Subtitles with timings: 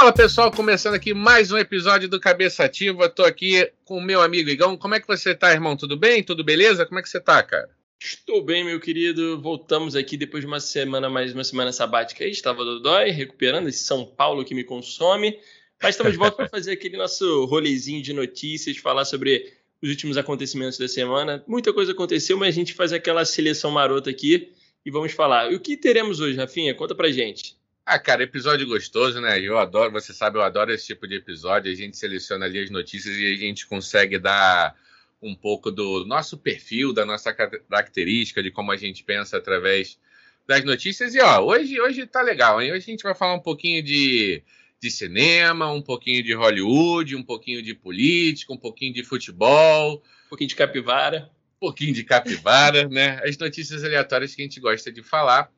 [0.00, 3.06] Fala pessoal, começando aqui mais um episódio do Cabeça Ativa.
[3.06, 4.74] Tô aqui com o meu amigo Igão.
[4.74, 5.76] Como é que você tá, irmão?
[5.76, 6.22] Tudo bem?
[6.22, 6.86] Tudo beleza?
[6.86, 7.68] Como é que você tá, cara?
[8.00, 9.38] Estou bem, meu querido.
[9.42, 12.30] Voltamos aqui depois de uma semana, mais uma semana sabática aí.
[12.30, 15.38] Estava do dói, recuperando esse São Paulo que me consome.
[15.82, 20.16] Mas estamos de volta para fazer aquele nosso rolezinho de notícias, falar sobre os últimos
[20.16, 21.44] acontecimentos da semana.
[21.46, 24.50] Muita coisa aconteceu, mas a gente faz aquela seleção marota aqui
[24.82, 25.52] e vamos falar.
[25.52, 26.74] E o que teremos hoje, Rafinha?
[26.74, 27.59] Conta pra gente.
[27.92, 29.40] Ah, cara, episódio gostoso, né?
[29.40, 31.72] Eu adoro, você sabe, eu adoro esse tipo de episódio.
[31.72, 34.76] A gente seleciona ali as notícias e a gente consegue dar
[35.20, 39.98] um pouco do nosso perfil, da nossa característica, de como a gente pensa através
[40.46, 41.16] das notícias.
[41.16, 42.70] E ó, hoje, hoje tá legal, hein?
[42.70, 44.40] Hoje a gente vai falar um pouquinho de,
[44.80, 50.28] de cinema, um pouquinho de Hollywood, um pouquinho de política, um pouquinho de futebol, um
[50.28, 51.28] pouquinho de capivara.
[51.56, 53.20] Um pouquinho de capivara, né?
[53.24, 55.50] As notícias aleatórias que a gente gosta de falar.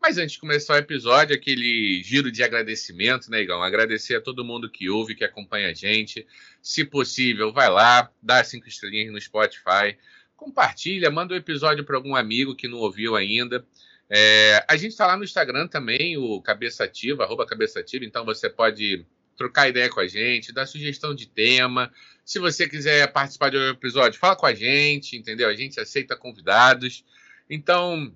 [0.00, 3.62] Mas antes de começar o episódio, aquele giro de agradecimento, né, Igão?
[3.62, 6.26] Agradecer a todo mundo que ouve, que acompanha a gente.
[6.62, 9.96] Se possível, vai lá, dá cinco estrelinhas no Spotify,
[10.36, 13.66] compartilha, manda o um episódio para algum amigo que não ouviu ainda.
[14.08, 18.24] É, a gente está lá no Instagram também, o Cabeça Ativa, arroba Cabeça Ativa, então
[18.24, 19.04] você pode
[19.36, 21.92] trocar ideia com a gente, dar sugestão de tema.
[22.24, 25.48] Se você quiser participar de um episódio, fala com a gente, entendeu?
[25.48, 27.04] A gente aceita convidados.
[27.48, 28.12] Então,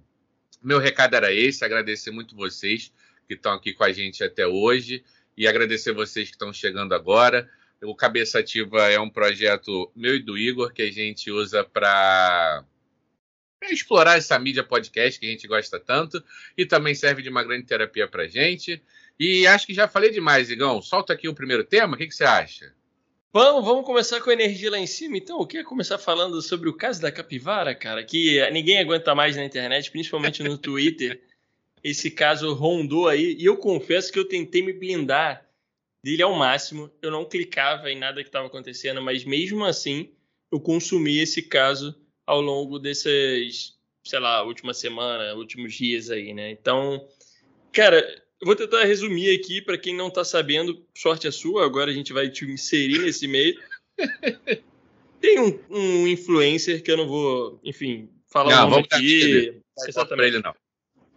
[0.62, 2.92] meu recado era esse, agradecer muito vocês
[3.26, 5.04] que estão aqui com a gente até hoje
[5.36, 7.48] e agradecer vocês que estão chegando agora.
[7.82, 12.64] O Cabeça Ativa é um projeto meu e do Igor que a gente usa para
[13.70, 16.22] explorar essa mídia podcast que a gente gosta tanto
[16.56, 18.82] e também serve de uma grande terapia para gente.
[19.18, 20.82] E acho que já falei demais, Igão.
[20.82, 22.74] Solta aqui o primeiro tema, o que, que você acha?
[23.32, 25.16] Vamos, vamos começar com a energia lá em cima.
[25.16, 28.02] Então, o que é começar falando sobre o caso da capivara, cara?
[28.02, 31.22] Que ninguém aguenta mais na internet, principalmente no Twitter.
[31.82, 35.46] Esse caso rondou aí e eu confesso que eu tentei me blindar
[36.02, 36.90] dele ao máximo.
[37.00, 40.10] Eu não clicava em nada que estava acontecendo, mas mesmo assim
[40.50, 41.94] eu consumi esse caso
[42.26, 46.50] ao longo dessas, sei lá, última semana, últimos dias aí, né?
[46.50, 47.08] Então,
[47.72, 48.04] cara,
[48.40, 51.94] eu vou tentar resumir aqui para quem não está sabendo, sorte a sua, agora a
[51.94, 53.60] gente vai te inserir nesse meio.
[55.20, 59.60] Tem um, um, influencer que eu não vou, enfim, falar não, o nome aqui.
[59.86, 60.28] Exatamente.
[60.28, 60.54] Ele, não.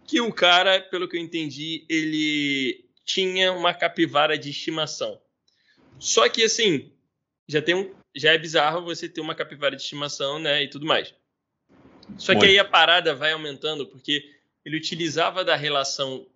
[0.06, 5.18] Que o cara, pelo que eu entendi, ele tinha uma capivara de estimação.
[5.98, 6.92] Só que assim,
[7.48, 10.84] já tem um, já é bizarro você ter uma capivara de estimação, né, e tudo
[10.84, 11.14] mais.
[12.18, 12.44] Só Muito.
[12.44, 14.30] que aí a parada vai aumentando porque
[14.62, 16.26] ele utilizava da relação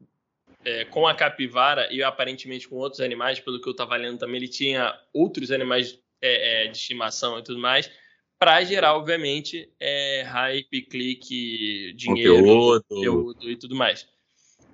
[0.68, 4.36] é, com a capivara e aparentemente com outros animais, pelo que eu estava lendo também,
[4.36, 7.90] ele tinha outros animais é, é, de estimação e tudo mais,
[8.38, 12.84] para gerar, obviamente, é, hype, clique, dinheiro, conteúdo.
[12.86, 14.06] conteúdo e tudo mais.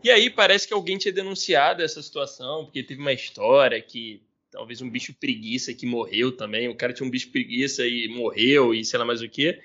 [0.02, 4.82] E aí parece que alguém tinha denunciado essa situação, porque teve uma história que talvez
[4.82, 8.84] um bicho preguiça que morreu também, o cara tinha um bicho preguiça e morreu e
[8.84, 9.60] sei lá mais o que.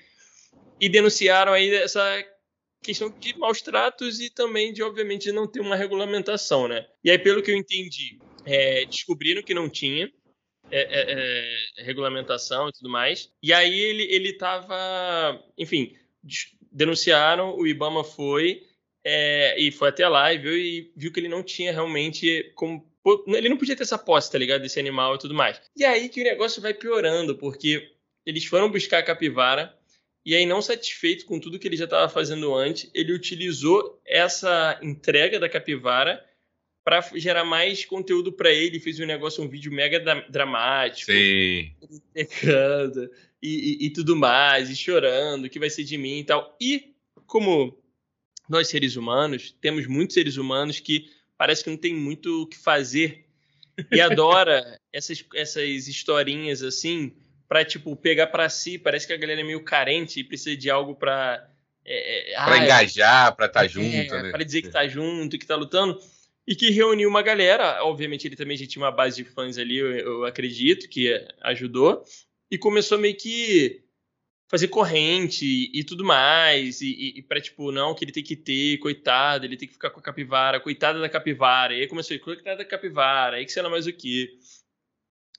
[0.80, 2.24] E denunciaram aí essa
[2.82, 6.86] questão de maus tratos e também de, obviamente, não ter uma regulamentação, né?
[7.04, 10.10] E aí, pelo que eu entendi, é, descobriram que não tinha
[10.70, 13.30] é, é, é regulamentação e tudo mais.
[13.42, 15.96] E aí ele, ele tava, enfim,
[16.70, 18.66] denunciaram, o Ibama foi
[19.04, 22.88] é, e foi até lá e viu, e viu que ele não tinha realmente como
[23.28, 24.60] ele não podia ter essa posse, tá ligado?
[24.60, 25.60] Desse animal e tudo mais.
[25.74, 27.90] E aí que o negócio vai piorando, porque
[28.26, 29.74] eles foram buscar a capivara,
[30.24, 34.78] e aí, não satisfeito com tudo que ele já estava fazendo antes, ele utilizou essa
[34.82, 36.22] entrega da capivara
[36.84, 38.80] para gerar mais conteúdo para ele.
[38.80, 39.98] Fez um negócio, um vídeo mega
[40.28, 41.10] dramático.
[41.10, 41.72] Sim.
[43.42, 46.54] E, e, e tudo mais, e chorando, o que vai ser de mim e tal.
[46.60, 46.94] E
[47.26, 47.82] como
[48.48, 52.58] nós seres humanos, temos muitos seres humanos que parece que não tem muito o que
[52.58, 53.24] fazer
[53.90, 57.14] e adora essas, essas historinhas assim
[57.50, 58.78] para tipo pegar para si.
[58.78, 61.50] Parece que a galera é meio carente e precisa de algo para
[61.84, 64.30] é, é para engajar, para estar tá junto, é, né?
[64.30, 66.00] Para dizer que tá junto, que tá lutando
[66.46, 67.82] e que reuniu uma galera.
[67.82, 72.04] Obviamente ele também já tinha uma base de fãs ali, eu, eu acredito que ajudou
[72.48, 73.82] e começou meio que
[74.48, 78.34] fazer corrente e, tudo mais, e, e, e para tipo, não, que ele tem que
[78.34, 82.18] ter, coitado, ele tem que ficar com a capivara, coitada da capivara, e aí começou,
[82.18, 84.28] coitada da capivara, aí que sei lá mais o que.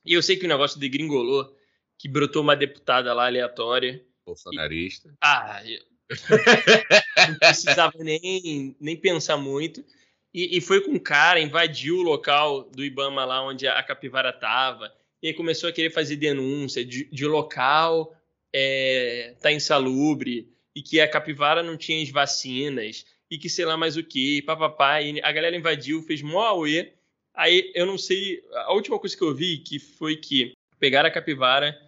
[0.06, 1.54] E eu sei que o negócio degringolou,
[2.02, 4.04] que brotou uma deputada lá aleatória.
[4.26, 5.08] Bolsonarista.
[5.10, 5.80] E, ah, eu...
[7.30, 9.86] não precisava nem, nem pensar muito.
[10.34, 14.34] E, e, foi com um cara, invadiu o local do Ibama lá onde a capivara
[14.34, 14.92] tava.
[15.22, 18.16] E aí começou a querer fazer denúncia de, de local
[18.52, 23.78] é, tá insalubre e que a capivara não tinha as vacinas e que sei lá
[23.78, 25.02] mais o que, papapá.
[25.02, 26.94] E a galera invadiu, fez mó auê
[27.34, 28.42] Aí eu não sei.
[28.66, 31.80] A última coisa que eu vi que foi que pegaram a capivara.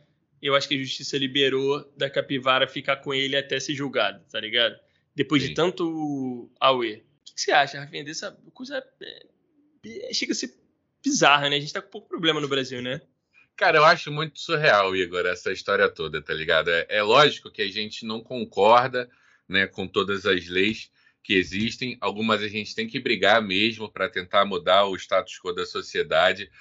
[0.43, 4.41] Eu acho que a justiça liberou da capivara ficar com ele até ser julgado, tá
[4.41, 4.77] ligado?
[5.15, 5.49] Depois Sim.
[5.49, 6.95] de tanto Aue.
[6.95, 8.83] O que, você acha, Rafinha, dessa coisa.
[9.01, 10.53] É, é, chega a ser
[11.01, 11.55] bizarra, né?
[11.55, 13.01] A gente tá com pouco problema no Brasil, né?
[13.55, 16.69] Cara, eu acho muito surreal, Igor, essa história toda, tá ligado?
[16.69, 19.09] É, é lógico que a gente não concorda
[19.47, 20.91] né, com todas as leis
[21.23, 21.97] que existem.
[22.01, 26.51] Algumas a gente tem que brigar mesmo para tentar mudar o status quo da sociedade.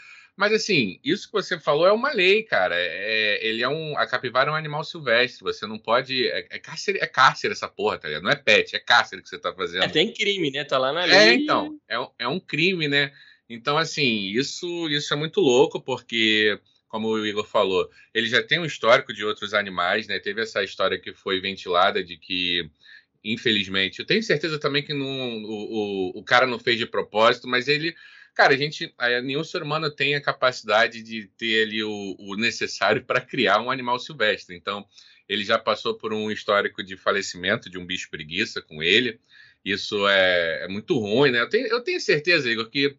[0.42, 2.74] Mas assim, isso que você falou é uma lei, cara.
[2.74, 3.96] É, é, ele é um.
[3.96, 5.44] A capivara é um animal silvestre.
[5.44, 6.26] Você não pode.
[6.26, 8.24] É, é, cárcere, é cárcere essa porra, tá ligado?
[8.24, 9.84] Não é pet, é cárcere que você tá fazendo.
[9.84, 10.64] É, tem crime, né?
[10.64, 11.16] Tá lá na é, lei.
[11.16, 11.78] É, então.
[11.88, 13.12] É, é um crime, né?
[13.48, 16.58] Então, assim, isso, isso é muito louco, porque,
[16.88, 20.18] como o Igor falou, ele já tem um histórico de outros animais, né?
[20.18, 22.68] Teve essa história que foi ventilada de que
[23.22, 24.00] infelizmente.
[24.00, 27.68] Eu tenho certeza também que não, o, o, o cara não fez de propósito, mas
[27.68, 27.94] ele.
[28.34, 28.94] Cara, a gente.
[29.22, 33.70] Nenhum ser humano tem a capacidade de ter ali o, o necessário para criar um
[33.70, 34.56] animal silvestre.
[34.56, 34.86] Então,
[35.28, 39.20] ele já passou por um histórico de falecimento de um bicho preguiça com ele.
[39.64, 41.40] Isso é, é muito ruim, né?
[41.40, 42.96] Eu tenho, eu tenho certeza, Igor, que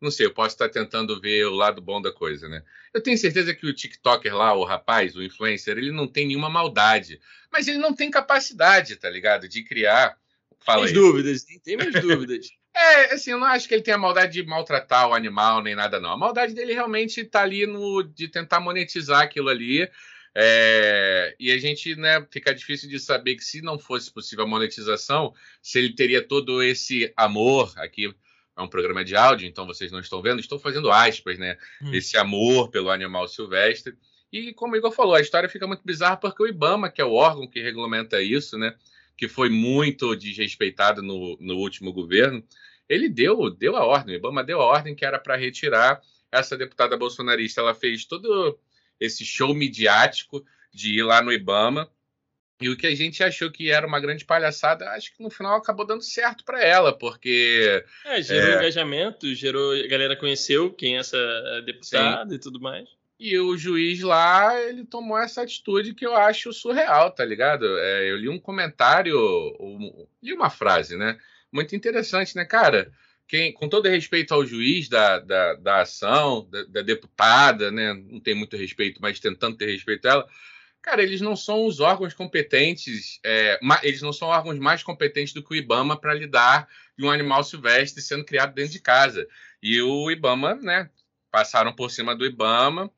[0.00, 2.62] não sei, eu posso estar tentando ver o lado bom da coisa, né?
[2.92, 6.48] Eu tenho certeza que o TikToker lá, o rapaz, o influencer, ele não tem nenhuma
[6.48, 7.20] maldade.
[7.52, 9.46] Mas ele não tem capacidade, tá ligado?
[9.46, 10.18] De criar.
[10.60, 12.48] Fala tem dúvidas, tem minhas dúvidas.
[12.74, 15.98] É, assim, eu não acho que ele tenha maldade de maltratar o animal nem nada,
[16.00, 16.12] não.
[16.12, 19.88] A maldade dele realmente tá ali no de tentar monetizar aquilo ali.
[20.34, 24.48] É, e a gente, né, fica difícil de saber que se não fosse possível a
[24.48, 28.14] monetização, se ele teria todo esse amor aqui
[28.56, 31.56] é um programa de áudio, então vocês não estão vendo, estou fazendo aspas, né?
[31.82, 31.94] Hum.
[31.94, 33.96] Esse amor pelo animal silvestre.
[34.32, 37.04] E como o Igor falou, a história fica muito bizarra porque o IBAMA, que é
[37.04, 38.74] o órgão que regulamenta isso, né?
[39.20, 42.42] Que foi muito desrespeitado no, no último governo,
[42.88, 46.00] ele deu, deu a ordem, o IBAMA deu a ordem que era para retirar
[46.32, 47.60] essa deputada bolsonarista.
[47.60, 48.58] Ela fez todo
[48.98, 51.86] esse show midiático de ir lá no IBAMA
[52.60, 55.56] e o que a gente achou que era uma grande palhaçada, acho que no final
[55.56, 57.84] acabou dando certo para ela, porque.
[58.06, 58.56] É, gerou é...
[58.56, 59.72] engajamento, gerou.
[59.72, 61.18] A galera conheceu quem é essa
[61.66, 62.36] deputada Sim.
[62.36, 62.88] e tudo mais.
[63.22, 67.66] E o juiz lá, ele tomou essa atitude que eu acho surreal, tá ligado?
[67.78, 69.14] É, eu li um comentário,
[70.22, 71.18] li uma frase, né?
[71.52, 72.90] Muito interessante, né, cara?
[73.28, 77.92] Quem, com todo respeito ao juiz da, da, da ação, da, da deputada, né?
[77.92, 80.28] Não tem muito respeito, mas tentando ter respeito a ela
[80.82, 85.42] Cara, eles não são os órgãos competentes, é, eles não são órgãos mais competentes do
[85.42, 89.26] que o IBAMA para lidar de um animal silvestre sendo criado dentro de casa.
[89.62, 90.88] E o IBAMA, né,
[91.30, 92.90] passaram por cima do IBAMA,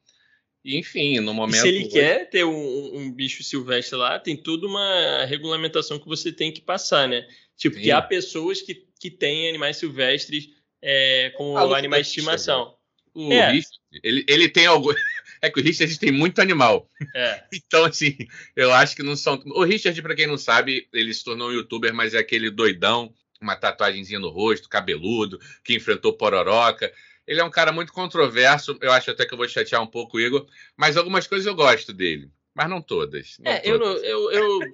[0.65, 1.59] enfim, no momento.
[1.59, 6.07] E se ele quer ter um, um, bicho silvestre lá, tem toda uma regulamentação que
[6.07, 7.27] você tem que passar, né?
[7.57, 7.83] Tipo, Sim.
[7.83, 10.51] que há pessoas que, que têm animais silvestres
[10.81, 12.77] é, como animais de estimação.
[13.15, 13.61] O é.
[14.03, 14.95] ele, ele tem algo.
[15.45, 16.89] É que o Richard tem muito animal.
[17.17, 17.43] É.
[17.53, 18.17] Então, assim,
[18.55, 19.43] eu acho que não são.
[19.47, 23.13] O Richard, para quem não sabe, ele se tornou um youtuber, mas é aquele doidão,
[23.41, 26.93] uma tatuagemzinha no rosto, cabeludo, que enfrentou Pororoca.
[27.27, 28.77] Ele é um cara muito controverso.
[28.81, 30.47] Eu acho até que eu vou chatear um pouco o Igor,
[30.77, 32.31] mas algumas coisas eu gosto dele.
[32.55, 33.37] Mas não todas.
[33.39, 34.03] Não é, todas.
[34.03, 34.31] eu.
[34.31, 34.61] eu, eu...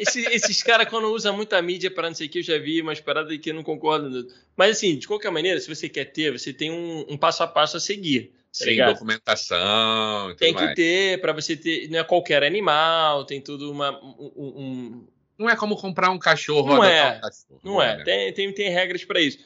[0.00, 2.80] Esse, esses caras, quando usam muita mídia para não sei o que, eu já vi
[2.80, 4.26] umas paradas que eu não concordo.
[4.56, 7.46] Mas, assim, de qualquer maneira, se você quer ter, você tem um, um passo a
[7.46, 8.32] passo a seguir.
[8.50, 8.94] Tá Sim, ligado?
[8.94, 10.34] documentação.
[10.36, 10.74] tem que mais.
[10.74, 11.88] ter, para você ter.
[11.90, 13.92] Não é qualquer animal, tem tudo uma.
[14.02, 15.08] Um, um...
[15.38, 16.68] Não é como comprar um cachorro.
[16.68, 17.18] Não é.
[17.18, 17.98] Um cachorro, não é.
[17.98, 18.04] Né?
[18.04, 19.38] Tem, tem, tem regras para isso.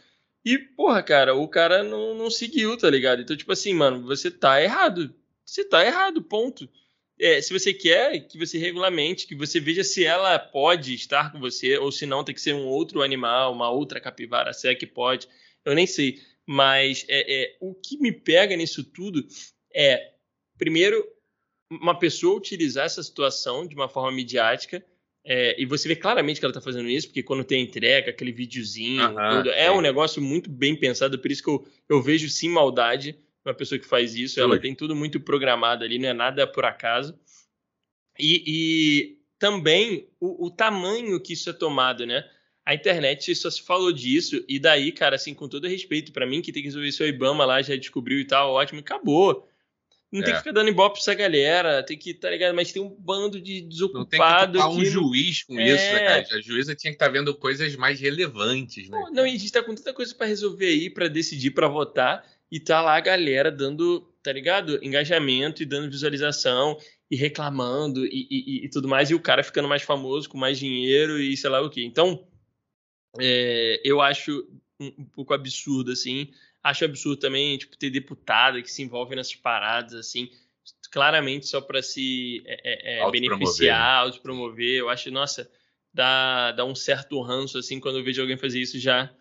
[0.44, 3.22] E, porra, cara, o cara não, não seguiu, tá ligado?
[3.22, 5.14] Então, tipo assim, mano, você tá errado.
[5.44, 6.68] Você tá errado, ponto.
[7.18, 11.38] É, se você quer que você regulamente, que você veja se ela pode estar com
[11.38, 14.74] você, ou se não, tem que ser um outro animal, uma outra capivara, se é
[14.74, 15.28] que pode.
[15.64, 16.20] Eu nem sei.
[16.46, 19.26] Mas é, é, o que me pega nisso tudo
[19.74, 20.12] é,
[20.58, 21.04] primeiro,
[21.70, 24.84] uma pessoa utilizar essa situação de uma forma midiática.
[25.24, 28.30] É, e você vê claramente que ela está fazendo isso, porque quando tem entrega, aquele
[28.30, 32.50] videozinho, tudo, é um negócio muito bem pensado, por isso que eu, eu vejo sim
[32.50, 34.40] maldade uma pessoa que faz isso.
[34.40, 37.18] Ela tem tudo muito programado ali, não é nada por acaso.
[38.18, 42.24] E, e também o, o, tamanho que isso é tomado, né?
[42.64, 46.40] a internet só se falou disso, e daí, cara, assim, com todo respeito para mim,
[46.40, 49.46] que tem que resolver isso, o Ibama lá já descobriu e tal, ótimo, acabou.
[50.12, 50.24] Não é.
[50.24, 52.54] tem que ficar dando ibope pra essa galera, tem que, tá ligado?
[52.54, 54.58] Mas tem um bando de desocupado.
[54.58, 55.66] Não tem que um juiz com é...
[55.66, 56.38] isso, né, cara?
[56.38, 58.96] A juíza tinha que estar tá vendo coisas mais relevantes, né?
[58.98, 61.66] Não, não, e a gente tá com tanta coisa para resolver aí, para decidir, para
[61.66, 64.78] votar, e tá lá a galera dando, tá ligado?
[64.84, 66.78] Engajamento e dando visualização
[67.10, 70.58] e reclamando e, e, e tudo mais, e o cara ficando mais famoso, com mais
[70.58, 71.84] dinheiro e sei lá o que.
[71.84, 72.26] Então,
[73.20, 74.46] é, eu acho
[74.80, 76.30] um, um, pouco absurdo, assim,
[76.64, 80.30] Acho absurdo também, tipo, ter deputada que se envolve nessas paradas, assim,
[80.90, 84.78] claramente só para se é, é, é beneficiar, autopromover.
[84.78, 85.50] Eu acho, nossa,
[85.92, 89.14] dá, dá um certo ranço, assim, quando eu vejo alguém fazer isso, já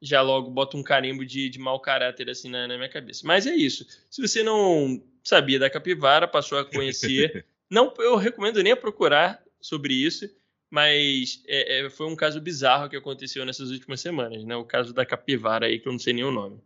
[0.00, 3.22] já logo bota um carimbo de, de mau caráter, assim, na, na minha cabeça.
[3.24, 3.86] Mas é isso.
[4.10, 9.42] Se você não sabia da capivara, passou a conhecer, não, eu recomendo nem a procurar
[9.60, 10.30] sobre isso,
[10.70, 14.54] mas é, é, foi um caso bizarro que aconteceu nessas últimas semanas, né?
[14.56, 16.60] O caso da capivara aí, que eu não sei nem o nome.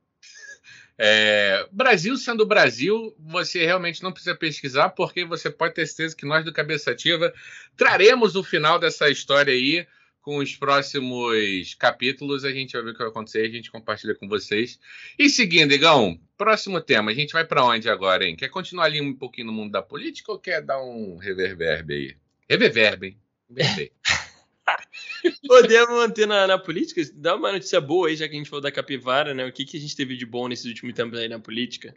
[1.03, 6.27] É, Brasil sendo Brasil, você realmente não precisa pesquisar, porque você pode ter certeza que
[6.27, 7.33] nós do Cabeça Ativa
[7.75, 9.87] traremos o final dessa história aí
[10.21, 12.45] com os próximos capítulos.
[12.45, 14.79] A gente vai ver o que vai acontecer, a gente compartilha com vocês.
[15.19, 18.37] E seguindo, Igão, próximo tema, a gente vai para onde agora, hein?
[18.37, 22.17] Quer continuar ali um pouquinho no mundo da política ou quer dar um reverberbe aí?
[22.47, 23.17] Reverberbe,
[23.57, 23.91] hein?
[25.47, 27.03] Podemos manter na, na, política?
[27.15, 29.47] Dá uma notícia boa aí, já que a gente falou da capivara, né?
[29.47, 31.95] O que, que a gente teve de bom nesses últimos tempos aí na política?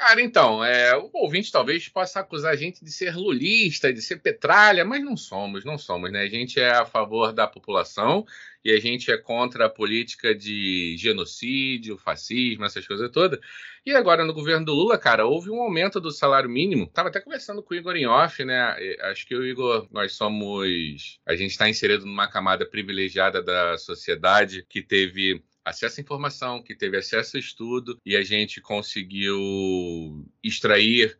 [0.00, 4.16] Cara, então, é, o ouvinte talvez possa acusar a gente de ser lulista, de ser
[4.16, 6.22] petralha, mas não somos, não somos, né?
[6.22, 8.24] A gente é a favor da população
[8.64, 13.38] e a gente é contra a política de genocídio, fascismo, essas coisas todas.
[13.84, 16.86] E agora, no governo do Lula, cara, houve um aumento do salário mínimo.
[16.86, 18.74] Tava até conversando com o Igor em off, né?
[19.02, 21.20] Acho que o Igor, nós somos.
[21.26, 26.74] A gente está inserido numa camada privilegiada da sociedade que teve acesso à informação, que
[26.74, 29.38] teve acesso a estudo e a gente conseguiu
[30.42, 31.18] extrair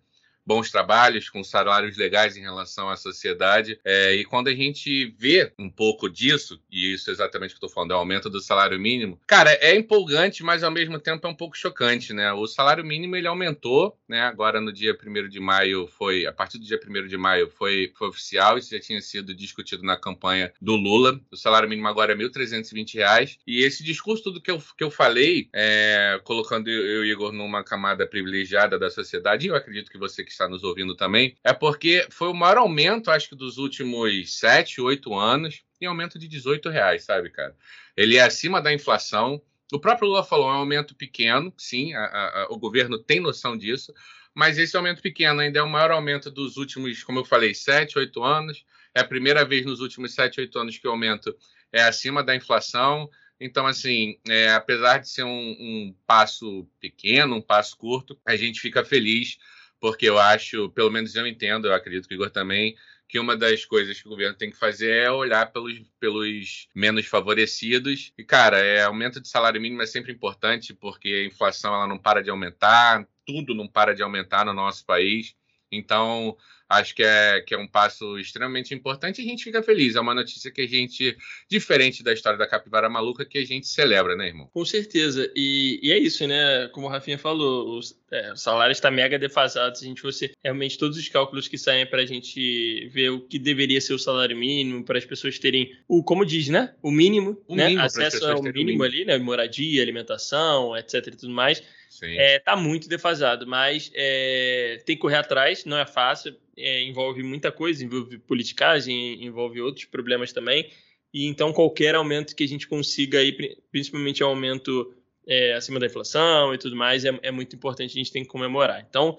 [0.51, 3.79] bons trabalhos, com salários legais em relação à sociedade.
[3.85, 7.65] É, e quando a gente vê um pouco disso, e isso é exatamente o que
[7.65, 10.99] eu estou falando, é o aumento do salário mínimo, cara, é empolgante, mas ao mesmo
[10.99, 12.33] tempo é um pouco chocante, né?
[12.33, 14.23] O salário mínimo ele aumentou, né?
[14.23, 17.93] Agora no dia 1 de maio foi, a partir do dia 1 de maio foi,
[17.97, 21.21] foi oficial, isso já tinha sido discutido na campanha do Lula.
[21.31, 23.39] O salário mínimo agora é R$ 1.320.
[23.47, 27.63] E esse discurso, tudo que eu, que eu falei, é, colocando eu e Igor numa
[27.63, 31.53] camada privilegiada da sociedade, e eu acredito que você que está nos ouvindo também, é
[31.53, 36.27] porque foi o maior aumento, acho que dos últimos 7, 8 anos, em aumento de
[36.27, 37.55] 18 reais, sabe, cara?
[37.97, 39.41] Ele é acima da inflação.
[39.73, 43.57] O próprio Lula falou, é um aumento pequeno, sim, a, a, o governo tem noção
[43.57, 43.93] disso,
[44.35, 47.99] mas esse aumento pequeno ainda é o maior aumento dos últimos, como eu falei, 7,
[47.99, 48.65] 8 anos.
[48.95, 51.37] É a primeira vez nos últimos 7, 8 anos que o aumento
[51.73, 53.11] é acima da inflação.
[53.41, 58.61] Então, assim, é, apesar de ser um, um, passo pequeno, um passo curto, a gente
[58.61, 59.39] fica feliz
[59.81, 62.77] porque eu acho, pelo menos eu entendo, eu acredito que o Igor também,
[63.09, 67.07] que uma das coisas que o governo tem que fazer é olhar pelos, pelos menos
[67.07, 68.13] favorecidos.
[68.17, 71.99] E, cara, é, aumento de salário mínimo é sempre importante, porque a inflação ela não
[71.99, 75.35] para de aumentar, tudo não para de aumentar no nosso país.
[75.73, 76.37] Então,
[76.71, 79.97] acho que é, que é um passo extremamente importante e a gente fica feliz.
[79.97, 81.17] É uma notícia que a gente,
[81.49, 84.49] diferente da história da capivara maluca, que a gente celebra, né, irmão?
[84.53, 85.31] Com certeza.
[85.35, 86.69] E, e é isso, né?
[86.69, 89.77] Como o Rafinha falou, os, é, o salário está mega defasado.
[89.77, 93.21] Se a gente fosse realmente todos os cálculos que saem para a gente ver o
[93.21, 96.73] que deveria ser o salário mínimo, para as pessoas terem o, como diz, né?
[96.81, 97.67] O mínimo, o né?
[97.67, 99.19] Mínimo Acesso ao mínimo, mínimo ali, né?
[99.19, 101.61] Moradia, alimentação, etc e tudo mais
[102.03, 107.23] é, tá muito defasado, mas é, tem que correr atrás, não é fácil, é, envolve
[107.23, 110.71] muita coisa, envolve politicagem, envolve outros problemas também,
[111.13, 113.33] e então qualquer aumento que a gente consiga aí,
[113.71, 114.95] principalmente aumento
[115.27, 118.29] é, acima da inflação e tudo mais, é, é, muito importante, a gente tem que
[118.29, 118.85] comemorar.
[118.89, 119.17] Então,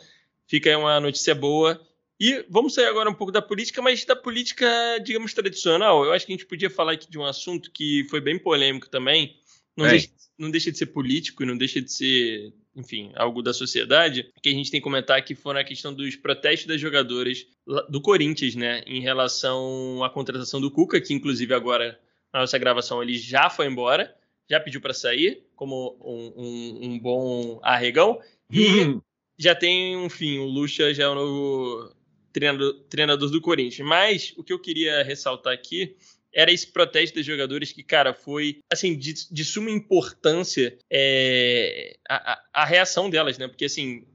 [0.47, 1.79] fica aí uma notícia boa.
[2.19, 4.67] E vamos sair agora um pouco da política, mas da política,
[5.03, 6.05] digamos, tradicional.
[6.05, 8.87] Eu acho que a gente podia falar aqui de um assunto que foi bem polêmico
[8.87, 9.41] também,
[9.75, 14.31] não, deixa, não deixa de ser político não deixa de ser enfim, algo da sociedade,
[14.41, 17.45] que a gente tem que comentar que foram a questão dos protestos das jogadoras
[17.89, 21.99] do Corinthians, né, em relação à contratação do Cuca, que inclusive agora
[22.33, 24.15] na nossa gravação ele já foi embora,
[24.49, 28.97] já pediu para sair, como um, um, um, bom arregão, e
[29.37, 31.93] já tem, enfim, o Lucha já é o novo
[32.31, 33.87] treinador, treinador do Corinthians.
[33.87, 35.95] Mas o que eu queria ressaltar aqui
[36.33, 42.33] era esse protesto dos jogadores que, cara, foi, assim, de, de suma importância é, a,
[42.33, 43.47] a, a, reação delas, né?
[43.47, 44.05] Porque, assim,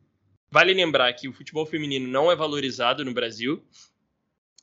[0.50, 3.62] vale lembrar que o futebol feminino não é valorizado no Brasil.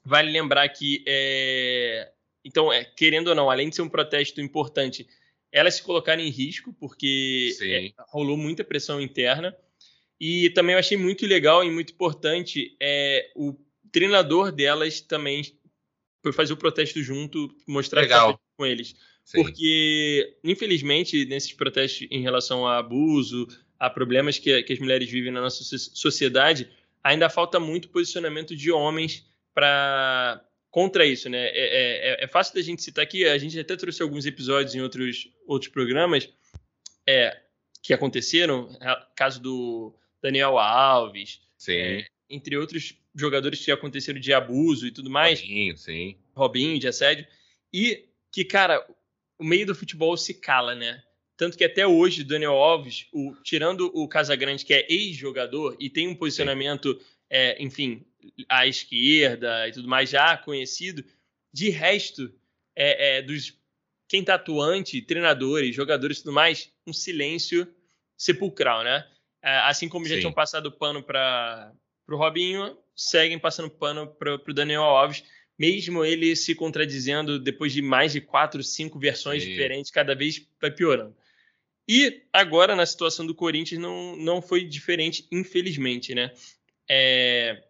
[0.03, 2.11] Vale lembrar que, é,
[2.43, 5.07] então, é, querendo ou não, além de ser um protesto importante,
[5.51, 9.55] elas se colocaram em risco, porque é, rolou muita pressão interna.
[10.19, 13.55] E também eu achei muito legal e muito importante é, o
[13.91, 15.43] treinador delas também
[16.23, 18.39] foi fazer o protesto junto, mostrar Legal.
[18.57, 18.95] com eles.
[19.25, 19.43] Sim.
[19.43, 25.31] Porque, infelizmente, nesses protestos em relação a abuso, a problemas que, que as mulheres vivem
[25.31, 26.69] na nossa sociedade,
[27.03, 31.49] ainda falta muito posicionamento de homens para contra isso, né?
[31.49, 34.73] É, é, é, é, fácil da gente citar aqui, a gente até trouxe alguns episódios
[34.73, 36.27] em outros, outros programas.
[37.05, 37.37] É,
[37.83, 38.69] que aconteceram,
[39.13, 45.39] caso do Daniel Alves, é, entre outros jogadores que aconteceram de abuso e tudo mais.
[45.39, 46.17] Robinho, sim.
[46.33, 47.27] Robinho, de assédio.
[47.71, 48.85] E que, cara,
[49.37, 51.03] o meio do futebol se cala, né?
[51.35, 56.07] Tanto que até hoje, Daniel Alves, o, tirando o Casagrande, que é ex-jogador e tem
[56.07, 58.05] um posicionamento, é, enfim,
[58.47, 61.03] à esquerda e tudo mais, já conhecido,
[61.51, 62.33] de resto,
[62.75, 63.57] é, é, dos
[64.07, 67.67] quem tá atuante, treinadores, jogadores e tudo mais, um silêncio
[68.15, 69.07] sepulcral, né?
[69.41, 70.21] É, assim como já Sim.
[70.21, 71.73] tinham passado pano para
[72.07, 75.23] o Robinho, seguem passando pano para o Daniel Alves,
[75.57, 79.49] mesmo ele se contradizendo depois de mais de quatro, cinco versões Sim.
[79.49, 81.15] diferentes, cada vez vai piorando.
[81.87, 86.31] E agora, na situação do Corinthians, não, não foi diferente, infelizmente, né?
[86.89, 87.63] É,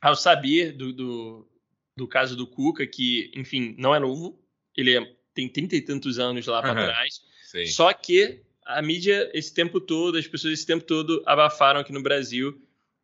[0.00, 1.48] ao saber do, do,
[1.96, 4.40] do, caso do Cuca, que, enfim, não é novo,
[4.76, 6.86] ele é, tem trinta e tantos anos lá para uhum.
[6.86, 7.66] trás, Sim.
[7.66, 12.02] só que a mídia, esse tempo todo, as pessoas esse tempo todo abafaram aqui no
[12.02, 12.60] Brasil,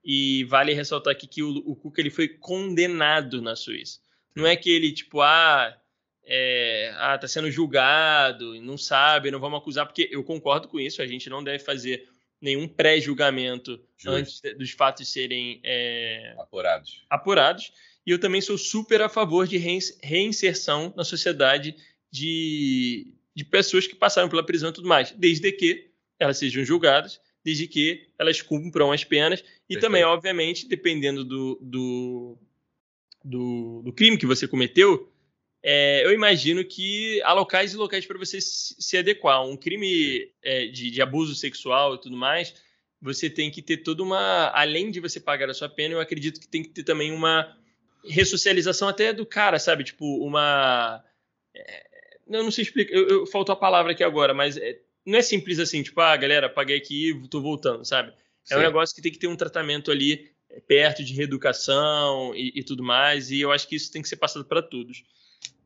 [0.08, 3.98] e vale ressaltar aqui que o, o Cuca ele foi condenado na Suíça.
[4.36, 5.76] Não é que ele, tipo, ah,
[6.22, 11.02] é, ah, tá sendo julgado, não sabe, não vamos acusar, porque eu concordo com isso,
[11.02, 12.08] a gente não deve fazer
[12.40, 17.04] nenhum pré-julgamento antes dos fatos serem é, apurados.
[17.10, 17.72] apurados.
[18.06, 21.74] E eu também sou super a favor de reinserção na sociedade
[22.12, 27.20] de, de pessoas que passaram pela prisão e tudo mais, desde que elas sejam julgadas,
[27.46, 29.80] desde que elas cumpram as penas e Perfeito.
[29.80, 32.38] também, obviamente, dependendo do, do,
[33.24, 35.08] do, do crime que você cometeu,
[35.62, 39.46] é, eu imagino que há locais e locais para você se, adequar.
[39.46, 42.52] Um crime é, de, de, abuso sexual e tudo mais,
[43.00, 44.48] você tem que ter toda uma.
[44.48, 47.56] Além de você pagar a sua pena, eu acredito que tem que ter também uma
[48.04, 49.84] ressocialização até do cara, sabe?
[49.84, 51.00] Tipo, uma.
[51.54, 51.86] É,
[52.28, 55.22] eu não sei explicar, eu, eu, faltou a palavra aqui agora, mas é, não é
[55.22, 58.12] simples assim, tipo, ah, galera, paguei aqui, tô voltando, sabe?
[58.50, 58.56] É Sim.
[58.56, 62.62] um negócio que tem que ter um tratamento ali é, perto de reeducação e, e
[62.64, 65.04] tudo mais, e eu acho que isso tem que ser passado para todos.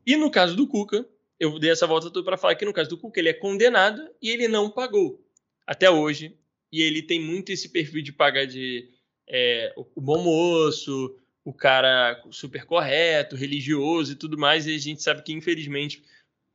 [0.05, 1.05] E no caso do Cuca,
[1.39, 4.07] eu dei essa volta toda para falar que no caso do Cuca ele é condenado
[4.21, 5.25] e ele não pagou
[5.65, 6.37] até hoje.
[6.71, 8.89] E ele tem muito esse perfil de pagar de
[9.27, 14.67] é, o bom moço, o cara super correto, religioso e tudo mais.
[14.67, 16.03] E a gente sabe que, infelizmente,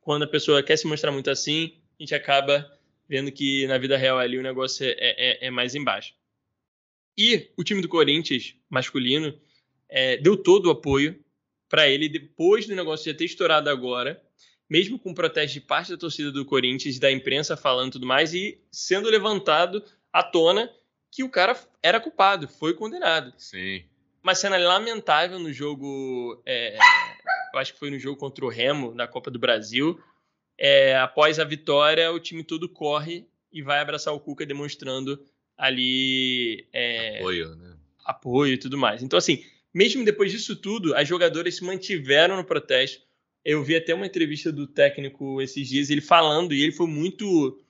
[0.00, 2.70] quando a pessoa quer se mostrar muito assim, a gente acaba
[3.08, 6.14] vendo que na vida real ali o negócio é, é, é mais embaixo.
[7.16, 9.38] E o time do Corinthians, masculino,
[9.88, 11.18] é, deu todo o apoio
[11.68, 14.22] para ele depois do negócio já ter estourado agora,
[14.68, 18.60] mesmo com protesto de parte da torcida do Corinthians, da imprensa falando tudo mais, e
[18.70, 20.70] sendo levantado à tona
[21.10, 23.32] que o cara era culpado, foi condenado.
[23.38, 23.84] Sim.
[24.22, 26.76] Uma cena lamentável no jogo, é,
[27.54, 30.00] eu acho que foi no jogo contra o Remo, na Copa do Brasil.
[30.58, 35.22] É, após a vitória, o time todo corre e vai abraçar o Cuca, demonstrando
[35.56, 37.76] ali é, apoio, né?
[38.04, 39.02] apoio e tudo mais.
[39.02, 43.04] Então, assim, mesmo depois disso tudo, as jogadoras se mantiveram no protesto.
[43.44, 47.60] Eu vi até uma entrevista do técnico esses dias, ele falando, e ele foi muito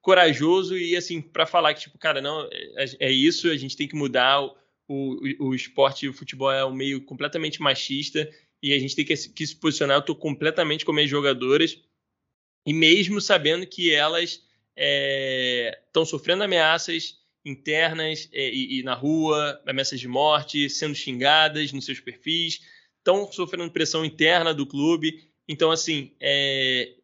[0.00, 3.88] corajoso e assim, para falar que, tipo, cara, não, é, é, isso, a gente tem
[3.88, 4.42] que mudar.
[4.42, 4.54] O,
[4.88, 8.28] o, o esporte, o futebol é um meio completamente machista
[8.62, 9.98] e a gente tem que, que se posicionar.
[9.98, 11.78] Eu tô completamente com minhas jogadoras
[12.64, 14.42] e mesmo sabendo que elas
[14.76, 21.72] estão é, sofrendo ameaças, internas é, e, e, na rua, ameaças de morte, sendo xingadas
[21.72, 22.60] nos seus perfis,
[22.98, 25.28] estão sofrendo pressão interna do clube.
[25.48, 26.94] Então, assim, é,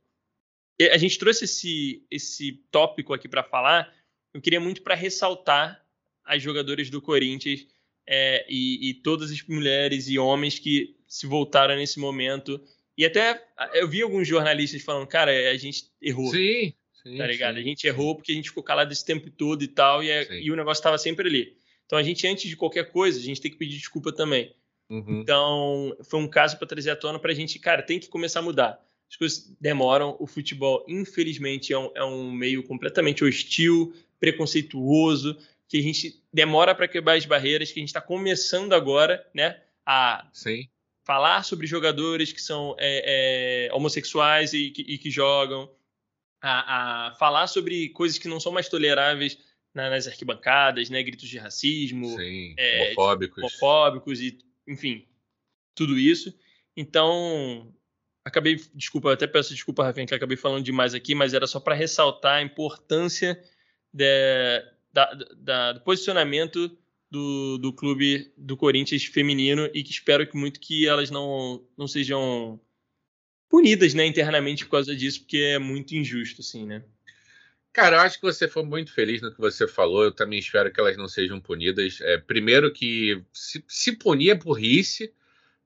[0.92, 3.92] a gente trouxe esse, esse tópico aqui para falar.
[4.32, 5.82] Eu queria muito para ressaltar
[6.24, 7.66] as jogadoras do Corinthians
[8.06, 12.62] é, e, e, todas as mulheres e homens que se voltaram nesse momento.
[12.96, 16.30] E até eu vi alguns jornalistas falando, cara, a gente errou.
[16.30, 17.54] Sim, Sim, tá ligado?
[17.54, 20.10] Sim, a gente errou porque a gente ficou calado esse tempo todo e tal, e,
[20.10, 21.56] é, e o negócio estava sempre ali.
[21.84, 24.54] Então a gente, antes de qualquer coisa, a gente tem que pedir desculpa também.
[24.88, 25.20] Uhum.
[25.20, 28.40] Então, foi um caso para trazer à tona para a gente, cara, tem que começar
[28.40, 28.80] a mudar.
[29.08, 35.36] As coisas demoram, o futebol, infelizmente, é um, é um meio completamente hostil, preconceituoso,
[35.68, 39.60] que a gente demora para quebrar as barreiras, que a gente está começando agora, né,
[39.84, 40.68] a Sim.
[41.06, 45.70] Falar sobre jogadores que são é, é, homossexuais e que, e que jogam,
[46.42, 49.38] a, a falar sobre coisas que não são mais toleráveis
[49.72, 51.00] na, nas arquibancadas, né?
[51.04, 53.38] Gritos de racismo, Sim, é, homofóbicos.
[53.38, 55.06] homofóbicos e, enfim,
[55.76, 56.36] tudo isso.
[56.76, 57.72] Então,
[58.24, 61.76] acabei, desculpa, até peço desculpa, Rafinha, que acabei falando demais aqui, mas era só para
[61.76, 63.40] ressaltar a importância
[63.92, 64.60] de,
[64.92, 66.76] da, da, do posicionamento
[67.10, 71.86] do, do clube do Corinthians feminino e que espero que muito que elas não, não
[71.86, 72.60] sejam
[73.48, 76.82] punidas, né, internamente por causa disso, porque é muito injusto, assim, né?
[77.72, 80.04] Cara, eu acho que você foi muito feliz no que você falou.
[80.04, 82.00] Eu também espero que elas não sejam punidas.
[82.00, 85.12] É, primeiro que se, se punir é burrice,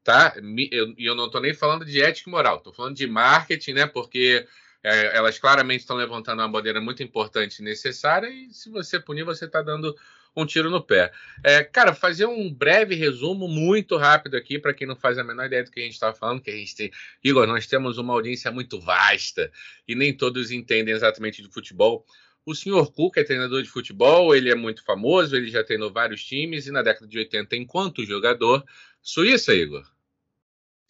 [0.02, 0.34] tá?
[0.42, 3.74] E eu, eu, não estou nem falando de ética e moral, estou falando de marketing,
[3.74, 3.86] né?
[3.86, 4.44] Porque
[4.82, 9.22] é, elas claramente estão levantando uma bandeira muito importante e necessária, e se você punir,
[9.22, 9.96] você está dando
[10.36, 11.12] um tiro no pé.
[11.42, 15.46] É, cara, fazer um breve resumo muito rápido aqui, para quem não faz a menor
[15.46, 16.90] ideia do que a gente está falando, que a gente tem.
[17.22, 19.50] Igor, nós temos uma audiência muito vasta
[19.86, 22.04] e nem todos entendem exatamente de futebol.
[22.44, 26.24] O senhor Cook é treinador de futebol, ele é muito famoso, ele já treinou vários
[26.24, 28.64] times e na década de 80, enquanto jogador,
[29.02, 29.84] Suíça, Igor?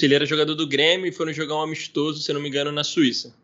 [0.00, 2.84] Ele era jogador do Grêmio e foram jogar um amistoso, se não me engano, na
[2.84, 3.34] Suíça.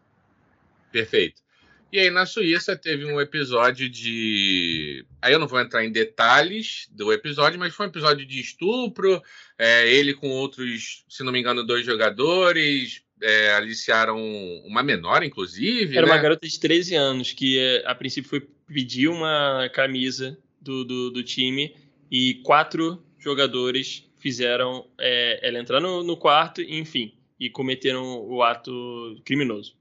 [0.90, 1.42] Perfeito.
[1.92, 5.04] E aí na Suíça teve um episódio de.
[5.22, 9.22] Aí eu não vou entrar em detalhes do episódio, mas foi um episódio de estupro.
[9.58, 14.18] É, ele com outros, se não me engano, dois jogadores é, aliciaram
[14.64, 15.96] uma menor, inclusive.
[15.96, 16.12] Era né?
[16.12, 21.10] uma garota de 13 anos que é, a princípio foi pedir uma camisa do, do,
[21.10, 21.74] do time
[22.10, 29.20] e quatro jogadores fizeram é, ela entrar no, no quarto, enfim, e cometeram o ato
[29.24, 29.76] criminoso.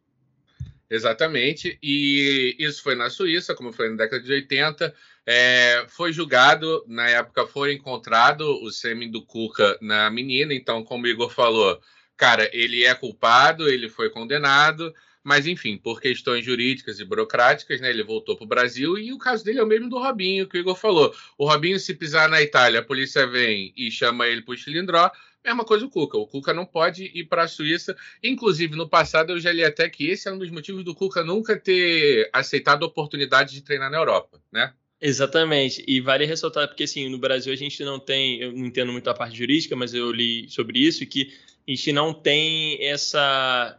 [0.89, 4.93] Exatamente, e isso foi na Suíça, como foi na década de 80.
[5.25, 11.05] É, foi julgado, na época foi encontrado o sêmen do Cuca na menina, então, como
[11.05, 11.81] o Igor falou,
[12.15, 14.93] cara, ele é culpado, ele foi condenado,
[15.23, 18.95] mas enfim, por questões jurídicas e burocráticas, né, ele voltou para o Brasil.
[18.99, 21.11] E o caso dele é o mesmo do Robinho, que o Igor falou.
[21.35, 25.09] O Robinho, se pisar na Itália, a polícia vem e chama ele para o Chilindró,
[25.49, 26.17] mesma coisa o Cuca.
[26.17, 27.95] O Cuca não pode ir para a Suíça.
[28.23, 31.23] Inclusive, no passado, eu já li até que esse é um dos motivos do Cuca
[31.23, 34.73] nunca ter aceitado a oportunidade de treinar na Europa, né?
[35.01, 38.91] Exatamente, e vale ressaltar, porque assim, no Brasil a gente não tem, eu não entendo
[38.91, 41.34] muito a parte jurídica, mas eu li sobre isso, que
[41.67, 43.77] a gente não tem essa,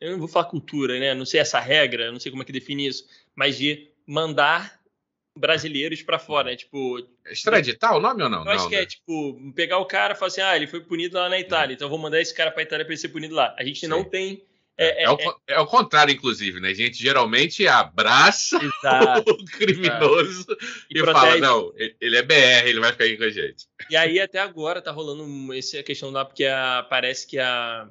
[0.00, 2.52] eu não vou falar cultura, né, não sei essa regra, não sei como é que
[2.52, 4.80] define isso, mas de mandar
[5.36, 6.56] brasileiros para fora, né?
[6.56, 7.06] Tipo.
[7.26, 8.44] Extraditar o nome ou não?
[8.44, 8.82] Eu acho não, que né?
[8.82, 11.74] é tipo pegar o cara e falar assim: ah, ele foi punido lá na Itália,
[11.74, 13.54] então eu vou mandar esse cara para Itália para ele ser punido lá.
[13.58, 13.86] A gente Sim.
[13.86, 14.44] não tem
[14.76, 16.70] é, é, é, o, é, o, contrário, inclusive, né?
[16.70, 20.58] A gente geralmente abraça exato, o criminoso exato.
[20.90, 23.66] e, e fala: não, ele é BR, ele vai ficar aí com a gente.
[23.90, 27.86] E aí, até agora, tá rolando essa questão lá, porque a, parece que a,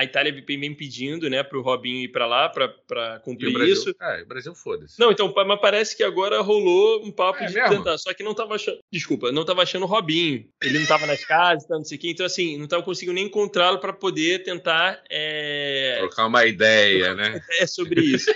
[0.00, 3.94] a Itália vem pedindo, né, para o Robinho ir para lá para cumprir Brasil, isso.
[4.00, 4.98] É, o Brasil foda-se.
[4.98, 7.76] Não, então, mas parece que agora rolou um papo é de mesmo?
[7.76, 10.48] tentar, só que não tava achando, desculpa, não tava achando o Robinho.
[10.62, 13.26] Ele não tava nas casas, não sei o quê, então assim, não tava conseguindo nem
[13.26, 15.96] encontrá-lo para poder tentar é...
[15.98, 17.38] trocar uma ideia, né?
[17.60, 18.30] É sobre isso.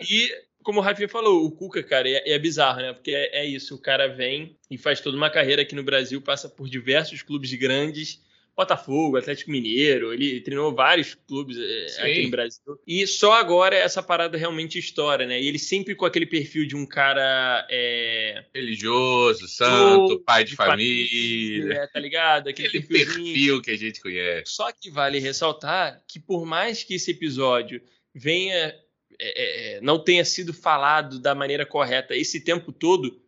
[0.00, 2.94] e como o Rafinha falou, o Cuca, cara, é, é bizarro, né?
[2.94, 6.22] Porque é, é isso, o cara vem e faz toda uma carreira aqui no Brasil,
[6.22, 8.22] passa por diversos clubes grandes
[8.60, 12.02] Botafogo, Atlético Mineiro, ele treinou vários clubes eh, Sim.
[12.02, 12.80] aqui no Brasil.
[12.86, 15.40] E só agora essa parada realmente estoura, né?
[15.40, 17.66] E ele sempre com aquele perfil de um cara.
[17.70, 18.44] É...
[18.54, 21.62] Religioso, santo, pai de, de família.
[21.62, 21.90] família.
[21.90, 22.48] tá ligado?
[22.48, 24.52] Aquele, aquele perfil que a gente conhece.
[24.52, 27.80] Só que vale ressaltar que, por mais que esse episódio
[28.14, 28.74] venha.
[29.22, 33.20] É, é, não tenha sido falado da maneira correta esse tempo todo,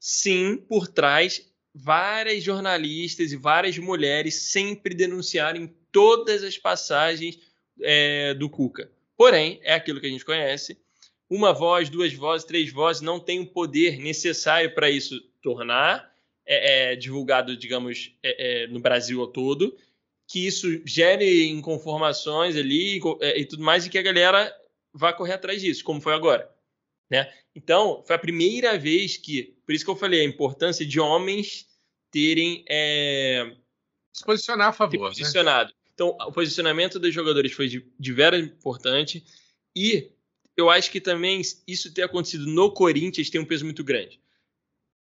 [0.00, 1.42] sim, por trás
[1.78, 7.38] várias jornalistas e várias mulheres sempre denunciaram em todas as passagens
[7.82, 8.90] é, do Cuca.
[9.16, 10.78] Porém, é aquilo que a gente conhece.
[11.28, 16.10] Uma voz, duas vozes, três vozes não tem o poder necessário para isso tornar
[16.46, 19.76] é, é, divulgado, digamos, é, é, no Brasil todo,
[20.26, 24.54] que isso gere inconformações ali é, e tudo mais, e que a galera
[24.94, 26.50] vá correr atrás disso, como foi agora.
[27.10, 27.30] Né?
[27.54, 31.66] Então, foi a primeira vez que, por isso que eu falei, a importância de homens
[32.10, 33.56] terem é,
[34.12, 35.12] se posicionar a favor.
[35.12, 35.70] Se posicionado.
[35.70, 35.76] Né?
[35.92, 39.24] Então, o posicionamento dos jogadores foi de, de vera importante
[39.74, 40.10] e
[40.56, 44.20] eu acho que também isso ter acontecido no Corinthians tem um peso muito grande.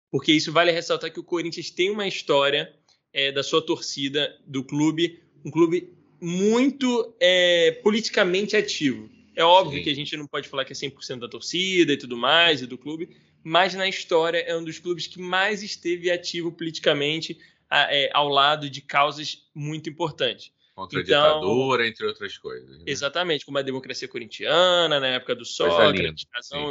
[0.10, 2.73] Porque isso vale ressaltar que o Corinthians tem uma história
[3.12, 9.10] é, da sua torcida, do clube, um clube muito é, politicamente ativo.
[9.36, 9.84] É óbvio Sim.
[9.84, 12.67] que a gente não pode falar que é 100% da torcida e tudo mais, e
[12.67, 13.10] do clube,
[13.43, 17.38] mas na história é um dos clubes que mais esteve ativo politicamente
[17.69, 20.51] é, ao lado de causas muito importantes.
[20.75, 22.79] Contra então, a ditadura, entre outras coisas.
[22.79, 22.84] Né?
[22.88, 26.25] Exatamente, como a democracia corintiana, na época do Sócrates,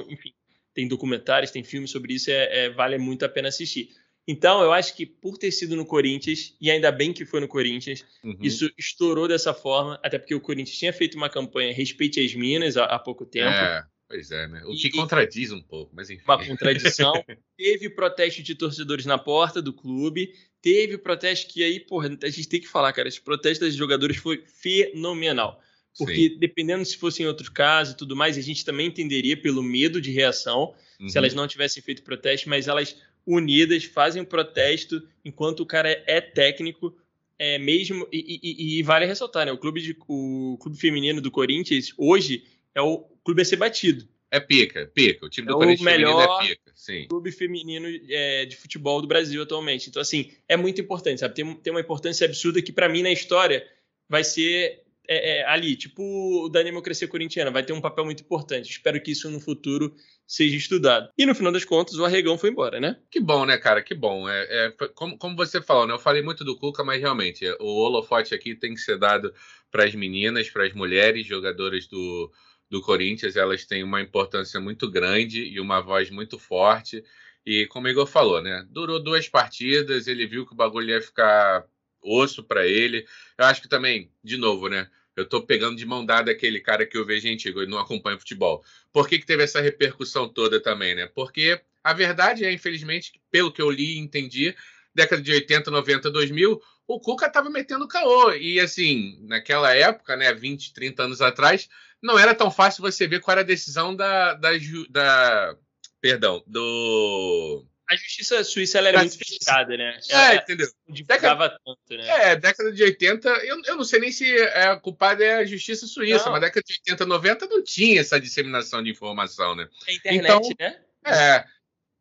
[0.08, 0.32] enfim,
[0.74, 3.90] tem documentários, tem filmes sobre isso, é, é, vale muito a pena assistir.
[4.26, 7.48] Então, eu acho que por ter sido no Corinthians, e ainda bem que foi no
[7.48, 8.38] Corinthians, uhum.
[8.40, 12.76] isso estourou dessa forma, até porque o Corinthians tinha feito uma campanha Respeite as Minas
[12.76, 13.48] há, há pouco tempo.
[13.48, 14.62] É, pois é, né?
[14.66, 16.22] O que e, contradiz um pouco, mas enfim.
[16.26, 17.12] Uma contradição.
[17.56, 22.46] teve protesto de torcedores na porta do clube, teve protesto que aí, porra, a gente
[22.46, 25.58] tem que falar, cara, esse protesto dos jogadores foi fenomenal.
[25.96, 26.38] Porque Sim.
[26.38, 29.98] dependendo se fosse em outro caso e tudo mais, a gente também entenderia pelo medo
[29.98, 31.08] de reação, uhum.
[31.08, 32.94] se elas não tivessem feito protesto, mas elas
[33.26, 36.94] unidas fazem o protesto enquanto o cara é técnico,
[37.38, 38.06] é mesmo.
[38.12, 39.52] E, e, e, vale ressaltar, né?
[39.52, 42.44] O clube, de, o clube feminino do Corinthians hoje
[42.74, 44.08] é o clube a ser batido.
[44.30, 45.26] É pica, pica.
[45.26, 47.06] O time do é Corinthians o melhor é pica, sim.
[47.06, 49.90] clube feminino é, de futebol do Brasil atualmente.
[49.90, 51.34] Então, assim, é muito importante, sabe?
[51.34, 53.66] Tem, tem uma importância absurda que, para mim, na história,
[54.08, 58.22] vai ser é, é, ali, tipo o da democracia corintiana, vai ter um papel muito
[58.22, 58.70] importante.
[58.70, 59.94] Espero que isso no futuro
[60.26, 61.10] seja estudado.
[61.18, 62.96] E no final das contas, o Arregão foi embora, né?
[63.10, 63.82] Que bom, né, cara?
[63.82, 64.26] Que bom.
[64.28, 65.92] É, é como, como você falou, né?
[65.92, 69.34] Eu falei muito do Cuca, mas realmente o holofote aqui tem que ser dado
[69.70, 72.32] para as meninas, para as mulheres jogadoras do,
[72.72, 73.36] do Corinthians.
[73.36, 77.04] Elas têm uma importância muito grande e uma voz muito forte.
[77.44, 78.66] E como o Igor falou, né?
[78.70, 81.66] Durou duas partidas, ele viu que o bagulho ia ficar
[82.00, 83.06] osso para ele.
[83.36, 84.88] Eu acho que também, de novo, né?
[85.14, 88.18] Eu tô pegando de mão dada aquele cara que eu vejo antigo e não acompanha
[88.18, 88.64] futebol.
[88.90, 91.06] Por que, que teve essa repercussão toda também, né?
[91.14, 94.56] Porque a verdade é, infelizmente, pelo que eu li e entendi,
[94.94, 98.32] década de 80, 90, 2000, o Cuca tava metendo caô.
[98.32, 101.68] E assim, naquela época, né, 20, 30 anos atrás,
[102.02, 104.50] não era tão fácil você ver qual era a decisão da, da,
[104.90, 105.56] da
[106.00, 109.98] perdão, do a justiça suíça era muito fechada, né?
[110.08, 110.66] Ela, é, entendeu?
[110.88, 112.30] Década, tanto, né?
[112.30, 115.44] É, década de 80, eu, eu não sei nem se é, a culpada é a
[115.44, 116.32] justiça suíça, não.
[116.32, 119.68] mas década de 80, 90 não tinha essa disseminação de informação, né?
[119.86, 120.80] É internet, então, né?
[121.04, 121.44] É.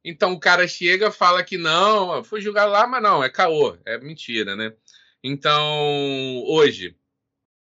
[0.03, 3.97] Então o cara chega, fala que não, foi julgar lá, mas não, é caô, é
[3.97, 4.73] mentira, né?
[5.23, 6.95] Então, hoje,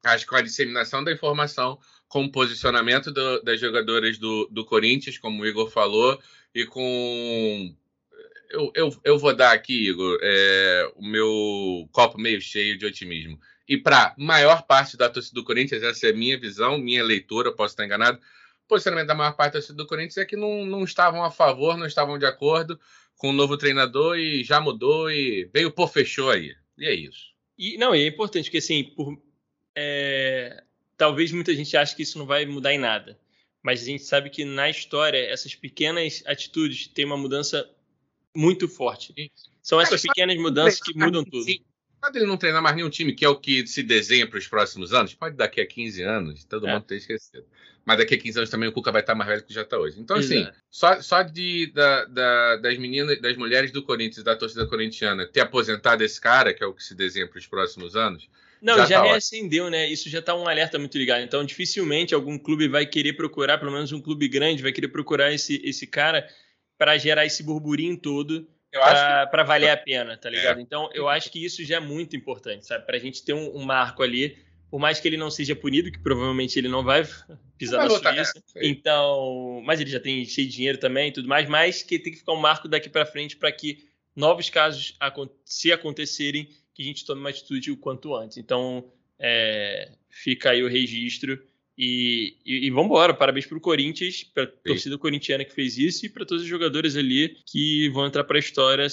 [0.04, 4.66] acho que com a disseminação da informação, com o posicionamento do, das jogadoras do, do
[4.66, 6.20] Corinthians, como o Igor falou,
[6.54, 7.76] e com
[8.50, 13.40] eu, eu, eu vou dar aqui, Igor, é, o meu copo meio cheio de otimismo.
[13.68, 17.52] E para maior parte da torcida do Corinthians, essa é a minha visão, minha leitura,
[17.52, 18.18] posso estar enganado.
[18.64, 21.32] O posicionamento da maior parte da torcida do Corinthians é que não, não estavam a
[21.32, 22.80] favor, não estavam de acordo
[23.18, 26.56] com o novo treinador e já mudou e veio por fechou aí.
[26.78, 27.34] E é isso.
[27.58, 29.20] E não, e é importante, porque assim, por,
[29.76, 30.64] é,
[30.98, 33.18] talvez muita gente ache que isso não vai mudar em nada.
[33.62, 37.70] Mas a gente sabe que na história, essas pequenas atitudes têm uma mudança
[38.36, 39.32] muito forte.
[39.62, 41.46] São essas pequenas mudanças que mudam tudo.
[42.00, 44.48] Pode ele não treinar mais nenhum time, que é o que se desenha para os
[44.48, 45.14] próximos anos?
[45.14, 46.74] Pode daqui a 15 anos, todo é.
[46.74, 47.44] mundo ter esquecido.
[47.84, 49.78] Mas daqui a 15 anos também o Cuca vai estar mais velho que já está
[49.78, 50.00] hoje.
[50.00, 50.58] Então, assim, Exato.
[50.70, 55.40] só, só de, da, da, das meninas, das mulheres do Corinthians, da torcida corintiana, ter
[55.40, 58.30] aposentado esse cara, que é o que se desenha para os próximos anos.
[58.62, 59.88] Não, já, já tá reacendeu, né?
[59.88, 61.24] Isso já está um alerta muito ligado.
[61.24, 65.34] Então, dificilmente algum clube vai querer procurar, pelo menos um clube grande, vai querer procurar
[65.34, 66.28] esse, esse cara
[66.78, 69.44] para gerar esse burburinho todo para que...
[69.44, 70.60] valer a pena, tá ligado?
[70.60, 70.62] É.
[70.62, 72.86] Então, eu acho que isso já é muito importante, sabe?
[72.86, 74.38] Para a gente ter um, um, marco ali,
[74.70, 77.08] por mais que ele não seja punido, que provavelmente ele não vai
[77.58, 78.44] pisar não vai na Suíça.
[78.56, 81.98] É, então, mas ele já tem cheio de dinheiro também e tudo mais, mas que
[81.98, 84.98] tem que ficar um marco daqui para frente para que novos casos,
[85.46, 88.38] se acontecerem, que a gente tome uma atitude o quanto antes.
[88.38, 88.86] Então,
[89.20, 91.42] é, fica aí o registro
[91.76, 93.16] e, e, e vamos embora.
[93.16, 96.50] Parabéns para o Corinthians, para a torcida corintiana que fez isso e para todos os
[96.50, 98.86] jogadores ali que vão entrar para a história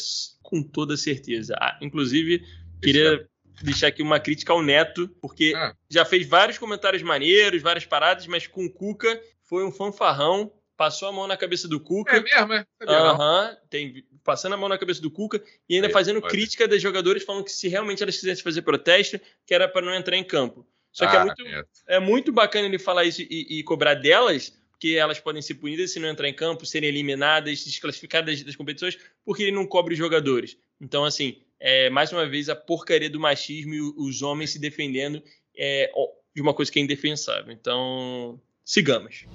[0.42, 1.55] com toda certeza.
[1.61, 2.42] Ah, inclusive,
[2.83, 3.29] queria
[3.62, 5.77] deixar aqui uma crítica ao Neto, porque ah.
[5.90, 10.51] já fez vários comentários maneiros, várias paradas, mas com o Cuca foi um fanfarrão.
[10.75, 12.16] Passou a mão na cabeça do Cuca.
[12.16, 12.66] É mesmo, é?
[12.88, 16.33] Aham, uhum, tem passando a mão na cabeça do Cuca e ainda é, fazendo pode.
[16.33, 19.95] crítica das jogadores, falando que se realmente elas quisessem fazer protesto, que era para não
[19.95, 20.67] entrar em campo.
[20.91, 23.95] Só que é ah, é, muito, é muito bacana ele falar isso e, e, cobrar
[23.95, 28.57] delas, porque elas podem ser punidas se não entrar em campo, serem eliminadas, desclassificadas das
[28.57, 30.57] competições, porque ele não cobre os jogadores.
[30.81, 35.21] Então, assim, é, mais uma vez, a porcaria do machismo e os homens se defendendo
[35.57, 35.91] é,
[36.35, 37.53] de uma coisa que é indefensável.
[37.53, 39.27] Então, sigamos.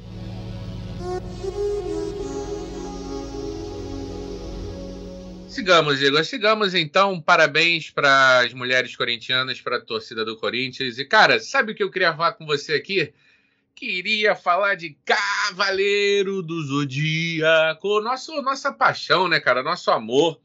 [5.50, 6.24] Sigamos, Igor.
[6.24, 7.20] Sigamos, então.
[7.20, 11.00] Parabéns para as mulheres corintianas, para a torcida do Corinthians.
[11.00, 13.12] E, cara, sabe o que eu queria falar com você aqui?
[13.76, 18.00] Queria falar de Cavaleiro do Zodíaco.
[18.02, 19.64] Nosso, nossa paixão, né, cara?
[19.64, 20.40] Nosso amor.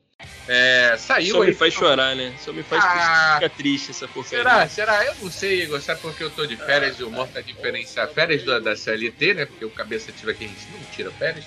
[0.48, 1.48] É, saiu Só aí.
[1.48, 2.34] me faz chorar, né?
[2.38, 4.38] Só me faz ah, ficar triste essa porcaria.
[4.38, 4.68] Será?
[4.68, 5.04] Será?
[5.04, 5.80] Eu não sei, Igor.
[5.82, 8.14] Sabe porque eu tô de férias e o humor tá diferenciado.
[8.14, 9.46] Férias da, da CLT, né?
[9.46, 11.44] Porque o cabeça tira aqui, a gente não tira férias.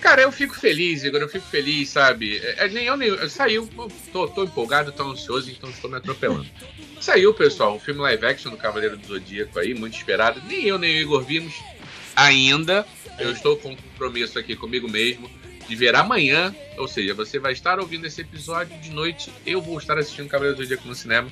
[0.00, 2.38] Cara, eu fico feliz, Igor, eu fico feliz, sabe?
[2.38, 3.28] É, é nem eu, nem eu.
[3.28, 3.68] Saiu,
[4.12, 6.46] tô, tô empolgado, tô ansioso, então estou me atropelando.
[7.00, 10.40] Saiu, pessoal, um filme live action do Cavaleiro do Zodíaco aí, muito esperado.
[10.46, 11.54] Nem eu, nem o Igor vimos
[12.14, 12.86] ainda.
[13.18, 15.28] Eu estou com um compromisso aqui comigo mesmo
[15.68, 16.54] de ver amanhã.
[16.76, 19.32] Ou seja, você vai estar ouvindo esse episódio de noite.
[19.44, 21.30] Eu vou estar assistindo Cavaleiro do Zodíaco no cinema.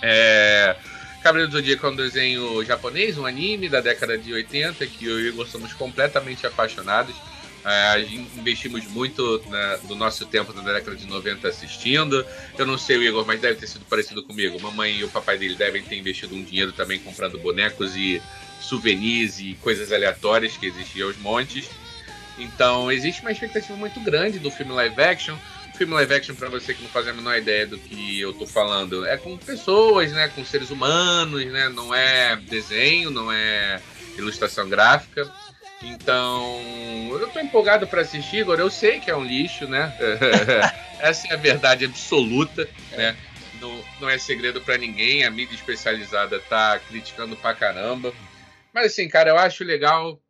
[0.00, 0.76] É...
[1.22, 5.18] Cavaleiro do Zodíaco é um desenho japonês, um anime da década de 80, que eu
[5.18, 7.14] e o Igor somos completamente apaixonados.
[7.64, 8.00] É,
[8.36, 12.24] investimos muito na, do nosso tempo na década de 90 assistindo.
[12.56, 14.60] Eu não sei o Igor, mas deve ter sido parecido comigo.
[14.60, 18.22] Mamãe e o papai dele devem ter investido um dinheiro também comprando bonecos e
[18.60, 21.68] souvenirs e coisas aleatórias que existiam aos montes.
[22.38, 25.36] Então, existe uma expectativa muito grande do filme live action.
[25.74, 28.32] O filme live action, para você que não faz a menor ideia do que eu
[28.32, 30.28] tô falando, é com pessoas, né?
[30.28, 31.68] Com seres humanos, né?
[31.68, 33.80] Não é desenho, não é
[34.16, 35.30] ilustração gráfica.
[35.82, 36.60] Então,
[37.10, 39.96] eu tô empolgado para assistir, agora eu sei que é um lixo, né?
[40.98, 43.16] Essa é a verdade absoluta, né?
[43.60, 48.12] Não, não é segredo para ninguém, a mídia especializada tá criticando pra caramba.
[48.72, 50.20] Mas assim, cara, eu acho legal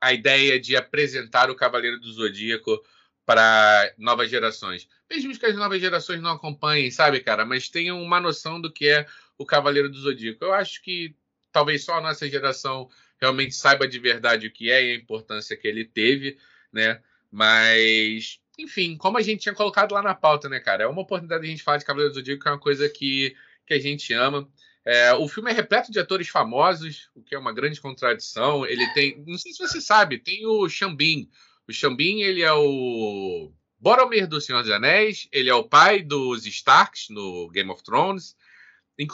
[0.00, 2.82] a ideia de apresentar o Cavaleiro do Zodíaco
[3.24, 4.88] para novas gerações.
[5.10, 7.44] Mesmo que as novas gerações não acompanhem, sabe, cara?
[7.44, 10.44] Mas tenham uma noção do que é o Cavaleiro do Zodíaco.
[10.44, 11.14] Eu acho que
[11.52, 12.88] talvez só a nossa geração
[13.20, 16.38] realmente saiba de verdade o que é e a importância que ele teve,
[16.72, 17.00] né?
[17.30, 20.84] Mas, enfim, como a gente tinha colocado lá na pauta, né, cara?
[20.84, 22.88] É uma oportunidade de a gente falar de Cavaleiro do Zodíaco, que é uma coisa
[22.88, 24.48] que, que a gente ama.
[24.84, 28.64] É, o filme é repleto de atores famosos, o que é uma grande contradição.
[28.64, 31.28] Ele tem, não sei se você sabe, tem o Xambin.
[31.68, 36.46] O Xambin, ele é o Boromir do Senhor dos Anéis, ele é o pai dos
[36.46, 38.34] Starks no Game of Thrones.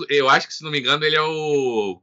[0.08, 2.00] Eu acho que, se não me engano, ele é o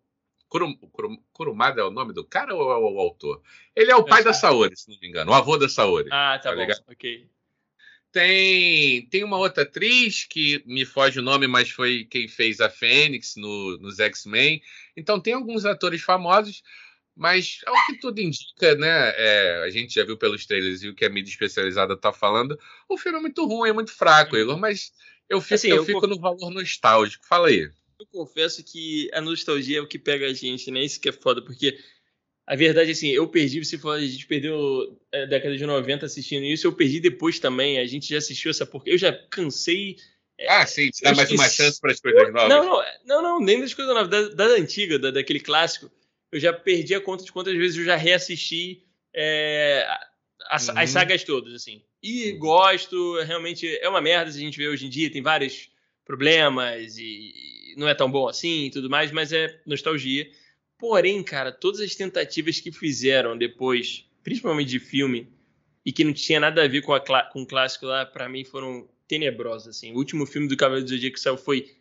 [0.52, 3.42] Kurum, Kurum, Kurumada é o nome do cara ou é o, autor?
[3.74, 6.10] Ele é o pai da Saori, se não me engano, o avô da Saori.
[6.12, 6.84] Ah, tá, tá bom, ligado?
[6.90, 7.26] ok.
[8.12, 12.70] Tem, tem uma outra atriz que me foge o nome, mas foi quem fez a
[12.70, 14.62] Fênix no, nos X-Men.
[14.98, 16.62] Então tem alguns atores famosos,
[17.16, 19.14] mas ao que tudo indica, né?
[19.16, 22.60] É, a gente já viu pelos trailers e o que a mídia especializada tá falando.
[22.90, 24.92] O filme é muito ruim, é muito fraco, Igor, mas
[25.30, 27.26] eu fico, assim, eu, eu fico no valor nostálgico.
[27.26, 27.72] Fala aí.
[28.02, 30.84] Eu confesso que a nostalgia é o que pega a gente, né?
[30.84, 31.78] Isso que é foda, porque
[32.48, 35.64] a verdade é assim, eu perdi, você falou, a gente perdeu a é, década de
[35.64, 38.90] 90 assistindo isso, eu perdi depois também, a gente já assistiu essa porca.
[38.90, 39.98] Eu já cansei.
[40.36, 42.50] É, ah, sim, dá mais uma chance para as coisas novas.
[42.50, 45.92] Não, não, não, não, nem das coisas novas, da, da antiga, da, daquele clássico.
[46.32, 48.84] Eu já perdi a conta de quantas vezes eu já reassisti
[49.14, 49.86] é,
[50.50, 50.80] as, uhum.
[50.80, 51.84] as, sagas todas, assim.
[52.02, 52.40] E uhum.
[52.40, 55.70] gosto, realmente é uma merda se a gente vê hoje em dia, tem vários
[56.04, 60.30] problemas e não é tão bom assim e tudo mais, mas é nostalgia.
[60.78, 65.28] Porém, cara, todas as tentativas que fizeram depois, principalmente de filme,
[65.86, 68.44] e que não tinha nada a ver com, a, com o clássico lá, para mim
[68.44, 69.78] foram tenebrosas.
[69.78, 69.92] Assim.
[69.94, 71.76] O último filme do Cavaleiro do Zodíaco que saiu foi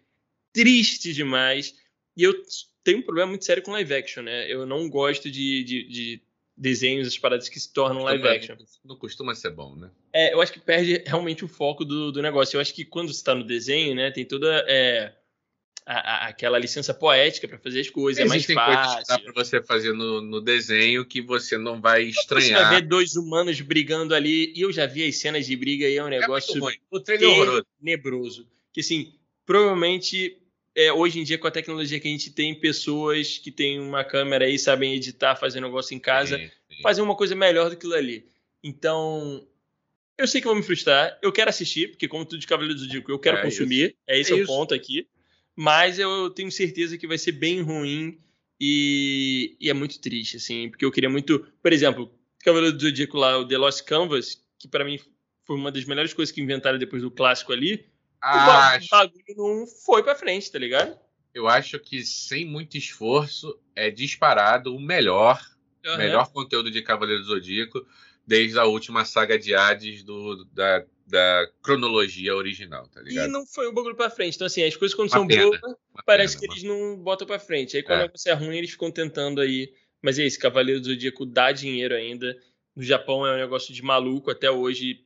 [0.52, 1.74] triste demais.
[2.16, 2.34] E eu
[2.82, 4.50] tenho um problema muito sério com live action, né?
[4.50, 6.22] Eu não gosto de, de, de
[6.56, 8.56] desenhos, as paradas que se tornam live action.
[8.84, 9.90] Não costuma ser bom, né?
[10.12, 12.56] É, eu acho que perde realmente o foco do, do negócio.
[12.56, 15.14] Eu acho que quando você está no desenho, né, tem toda é,
[15.90, 18.92] a, a, aquela licença poética para fazer as coisas, Existem é mais fácil.
[18.92, 22.60] Coisas que dá para você fazer no, no, desenho que você não vai estranhar.
[22.60, 25.88] Você vai ver dois humanos brigando ali, e eu já vi as cenas de briga
[25.88, 28.46] e é um é negócio é o trailer tenebroso.
[28.72, 30.38] Que assim, provavelmente
[30.76, 34.04] é, hoje em dia, com a tecnologia que a gente tem, pessoas que têm uma
[34.04, 36.82] câmera aí, sabem editar, fazer negócio em casa, sim, sim.
[36.82, 38.26] fazer uma coisa melhor do que aquilo ali.
[38.62, 39.44] Então,
[40.16, 42.80] eu sei que vou me frustrar, eu quero assistir, porque como tudo de Cavaleiro do
[42.80, 43.96] Zodíaco, eu quero é consumir, isso.
[44.06, 45.08] é esse é, é o ponto aqui
[45.60, 48.18] mas eu tenho certeza que vai ser bem ruim
[48.58, 52.10] e, e, é muito triste, assim, porque eu queria muito, por exemplo,
[52.42, 54.98] Cavaleiro do Zodíaco lá, o The Lost Canvas, que para mim
[55.44, 57.86] foi uma das melhores coisas que inventaram depois do clássico ali,
[58.22, 58.86] Acho...
[58.86, 60.98] o bagulho não foi para frente, tá ligado?
[61.34, 65.38] Eu acho que sem muito esforço é disparado o melhor,
[65.84, 65.98] uhum.
[65.98, 67.86] melhor conteúdo de Cavaleiro do Zodíaco
[68.30, 73.28] desde a última saga de Hades do, da da cronologia original, tá ligado?
[73.28, 74.36] E não foi o bagulho pra frente.
[74.36, 75.60] Então, assim, as coisas quando uma são boas,
[76.06, 77.76] parece pena, que eles não botam pra frente.
[77.76, 78.08] Aí quando é.
[78.08, 79.72] você é ruim, eles ficam tentando aí.
[80.00, 82.38] Mas é isso, Cavaleiro do Zodíaco dá dinheiro ainda.
[82.76, 85.04] No Japão é um negócio de maluco, até hoje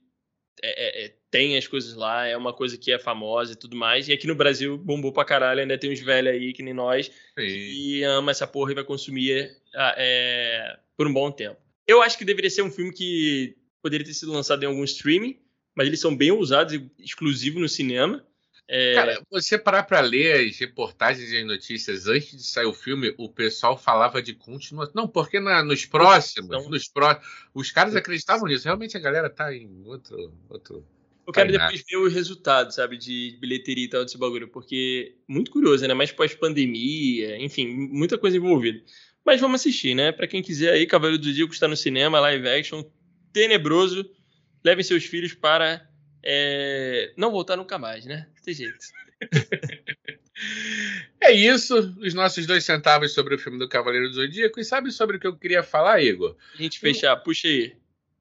[0.63, 3.75] é, é, é, tem as coisas lá, é uma coisa que é famosa e tudo
[3.75, 4.07] mais.
[4.07, 7.07] E aqui no Brasil bombou pra caralho, ainda tem uns velhos aí que nem nós,
[7.07, 7.47] Sim.
[7.47, 11.64] que ama essa porra e vai consumir ah, é, por um bom tempo.
[11.87, 15.39] Eu acho que deveria ser um filme que poderia ter sido lançado em algum streaming,
[15.75, 18.25] mas eles são bem usados e exclusivos no cinema.
[18.67, 18.95] É...
[18.95, 23.15] Cara, você parar para ler as reportagens e as notícias antes de sair o filme,
[23.19, 24.93] o pessoal falava de continuação.
[24.95, 26.71] Não, porque na, nos próximos, então...
[26.71, 27.21] nos pró...
[27.53, 28.65] os caras acreditavam nisso.
[28.65, 30.33] Realmente a galera tá em outro.
[30.49, 30.87] outro...
[31.27, 35.51] Eu quero depois ver os resultados, sabe, de bilheteria e tal desse bagulho, porque muito
[35.51, 35.95] curioso, né?
[35.95, 38.83] Mais pós-pandemia, enfim, muita coisa envolvida.
[39.25, 40.13] Mas vamos assistir, né?
[40.13, 42.85] Para quem quiser aí, Cavaleiro do Zodíaco está no cinema, live action,
[43.33, 44.09] tenebroso
[44.65, 45.87] levem seus filhos para
[46.23, 48.27] é, não voltar nunca mais, né?
[48.43, 48.79] Tem jeito.
[51.21, 54.61] É isso, os nossos dois centavos sobre o filme do Cavaleiro do Zodíaco.
[54.61, 56.37] E sabe sobre o que eu queria falar, Igor?
[56.53, 57.75] A gente fechar, puxa aí.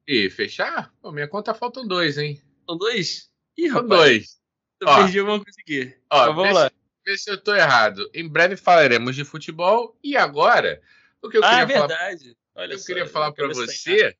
[0.08, 0.93] E fechar?
[1.01, 2.41] Pô, minha conta faltam dois, hein?
[2.66, 3.30] São dois?
[3.58, 3.89] Ih, rapaz.
[3.89, 4.39] São dois.
[4.80, 5.97] Eu ó, perdi, vamos conseguir.
[6.10, 6.72] Ó, então, vamos lá.
[7.06, 8.10] Vê se eu tô errado.
[8.14, 9.97] Em breve falaremos de futebol.
[10.04, 10.82] E agora,
[11.22, 12.24] o que eu ah, queria é verdade.
[12.24, 12.66] falar.
[12.66, 14.16] Olha eu só, queria falar para você,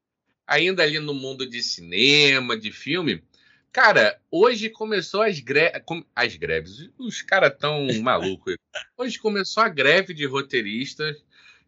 [0.46, 3.24] ainda ali no mundo de cinema, de filme.
[3.72, 5.72] Cara, hoje começou as, gre...
[6.16, 6.90] as greves.
[6.98, 8.56] Os caras tão malucos.
[8.96, 11.18] Hoje começou a greve de roteiristas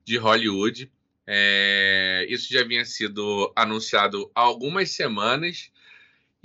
[0.03, 0.91] de Hollywood.
[1.25, 2.25] É...
[2.29, 5.71] Isso já vinha sido anunciado há algumas semanas.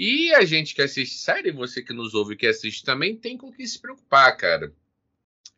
[0.02, 3.52] E a gente que assiste série, você que nos ouve que assiste também, tem com
[3.52, 4.72] que se preocupar, cara.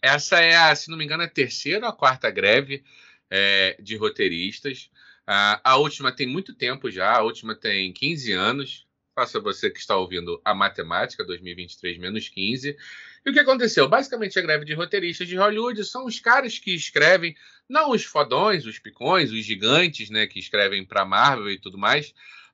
[0.03, 2.83] Essa é, a, se não me engano, a terceira ou a quarta greve
[3.31, 4.91] é, de roteiristas.
[5.25, 8.85] A, a última tem muito tempo já, a última tem 15 anos.
[9.15, 12.77] Faça você que está ouvindo a matemática, 2023 menos 15.
[13.25, 13.89] E o que aconteceu?
[13.89, 17.37] Basicamente, a greve de roteiristas de Hollywood são os caras que escrevem,
[17.69, 22.13] não os fodões, os picões, os gigantes, né, que escrevem para Marvel e tudo mais,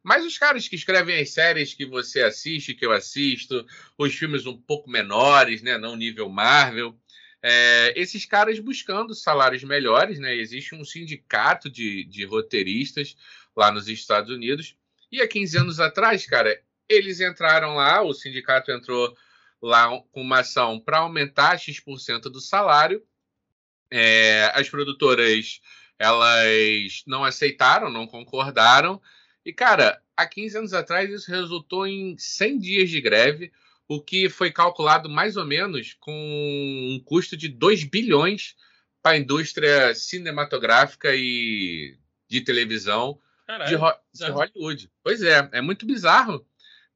[0.08, 3.66] mas os caras que escrevem as séries que você assiste, que eu assisto,
[3.98, 6.98] os filmes um pouco menores, né, não nível Marvel,
[7.42, 10.34] é, esses caras buscando salários melhores, né?
[10.34, 13.16] Existe um sindicato de, de roteiristas
[13.54, 14.74] lá nos Estados Unidos.
[15.12, 19.14] E há 15 anos atrás, cara, eles entraram lá, o sindicato entrou
[19.60, 23.04] lá com uma ação para aumentar X% do salário.
[23.90, 25.60] É, as produtoras
[25.98, 29.02] elas não aceitaram, não concordaram.
[29.48, 33.50] E, cara, há 15 anos atrás isso resultou em 100 dias de greve,
[33.88, 38.54] o que foi calculado mais ou menos com um custo de 2 bilhões
[39.02, 41.96] para a indústria cinematográfica e
[42.28, 43.18] de televisão
[43.64, 43.74] de,
[44.12, 44.90] de, Hollywood.
[45.02, 46.46] Pois é, é muito bizarro,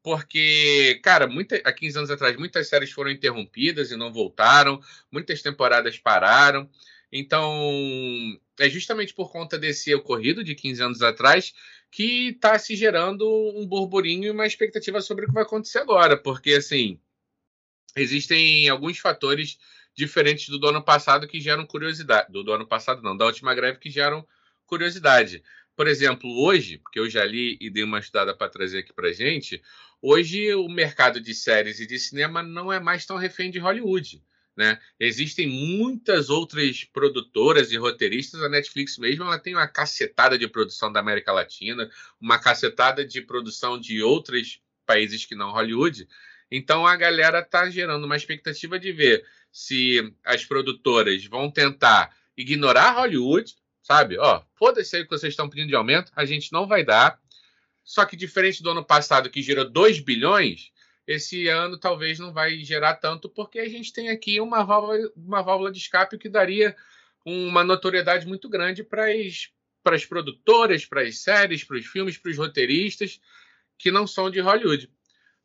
[0.03, 4.79] porque, cara, muita, há 15 anos atrás muitas séries foram interrompidas e não voltaram,
[5.11, 6.69] muitas temporadas pararam.
[7.11, 11.53] Então, é justamente por conta desse ocorrido de 15 anos atrás
[11.93, 13.23] que está se gerando
[13.55, 16.99] um burburinho e uma expectativa sobre o que vai acontecer agora, porque assim
[17.95, 19.59] existem alguns fatores
[19.95, 23.53] diferentes do do ano passado que geram curiosidade, do, do ano passado não, da última
[23.53, 24.27] greve que geram
[24.65, 25.43] curiosidade.
[25.75, 29.13] Por exemplo, hoje, porque eu já li e dei uma estudada para trazer aqui para
[29.13, 29.61] gente,
[30.01, 34.19] hoje o mercado de séries e de cinema não é mais tão refém de Hollywood.
[34.55, 34.79] Né?
[34.99, 38.41] Existem muitas outras produtoras e roteiristas.
[38.41, 41.89] A Netflix mesmo ela tem uma cacetada de produção da América Latina,
[42.21, 46.07] uma cacetada de produção de outros países que não Hollywood.
[46.51, 52.91] Então a galera está gerando uma expectativa de ver se as produtoras vão tentar ignorar
[52.91, 54.17] Hollywood, sabe?
[54.19, 57.19] Ó, foda-se que vocês estão pedindo de aumento, a gente não vai dar.
[57.83, 60.71] Só que diferente do ano passado, que gerou 2 bilhões,
[61.07, 65.41] esse ano talvez não vai gerar tanto, porque a gente tem aqui uma válvula, uma
[65.41, 66.75] válvula de escape que daria
[67.25, 69.49] uma notoriedade muito grande para as,
[69.83, 73.19] para as produtoras, para as séries, para os filmes, para os roteiristas
[73.77, 74.89] que não são de Hollywood.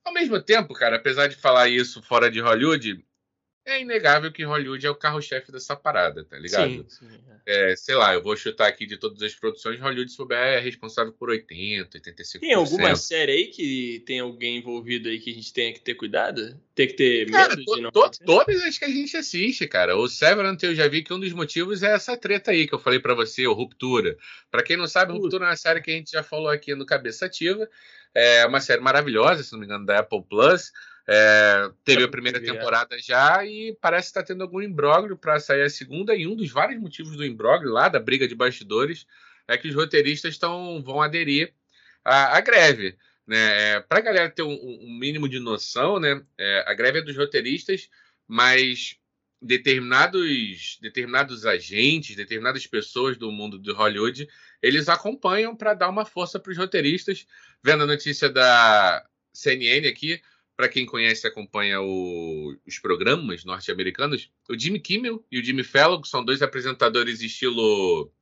[0.04, 3.04] Ao mesmo tempo, cara, apesar de falar isso fora de Hollywood,
[3.70, 6.68] é inegável que Hollywood é o carro-chefe dessa parada, tá ligado?
[6.68, 7.70] Sim, sim, é.
[7.70, 11.12] É, sei lá, eu vou chutar aqui de todas as produções, Hollywood se é responsável
[11.12, 12.40] por 80, 85%.
[12.40, 15.94] Tem alguma série aí que tem alguém envolvido aí que a gente tenha que ter
[15.94, 16.58] cuidado?
[16.74, 19.96] Tem que ter cara, medo de não to, Todas as que a gente assiste, cara.
[19.96, 22.78] O Severance eu já vi que um dos motivos é essa treta aí que eu
[22.78, 24.16] falei para você, o Ruptura.
[24.50, 26.86] Para quem não sabe, Ruptura é uma série que a gente já falou aqui no
[26.86, 27.68] Cabeça Ativa.
[28.14, 30.72] É uma série maravilhosa, se não me engano, da Apple Plus.
[31.10, 35.62] É, teve a primeira temporada já e parece que está tendo algum imbróglio para sair
[35.62, 36.14] a segunda.
[36.14, 39.06] E um dos vários motivos do imbróglio lá, da briga de bastidores,
[39.48, 41.54] é que os roteiristas tão, vão aderir
[42.04, 42.98] à, à greve.
[43.26, 43.76] Né?
[43.76, 46.22] É, para a galera ter um, um, mínimo de noção, né?
[46.36, 47.88] É, a greve é dos roteiristas,
[48.26, 48.98] mas
[49.40, 54.28] determinados, determinados agentes, determinadas pessoas do mundo de Hollywood,
[54.60, 57.26] eles acompanham para dar uma força para os roteiristas.
[57.62, 60.20] Vendo a notícia da CNN aqui,
[60.58, 65.62] para quem conhece e acompanha o, os programas norte-americanos, o Jimmy Kimmel e o Jimmy
[65.62, 68.12] Fallon, que são dois apresentadores estilo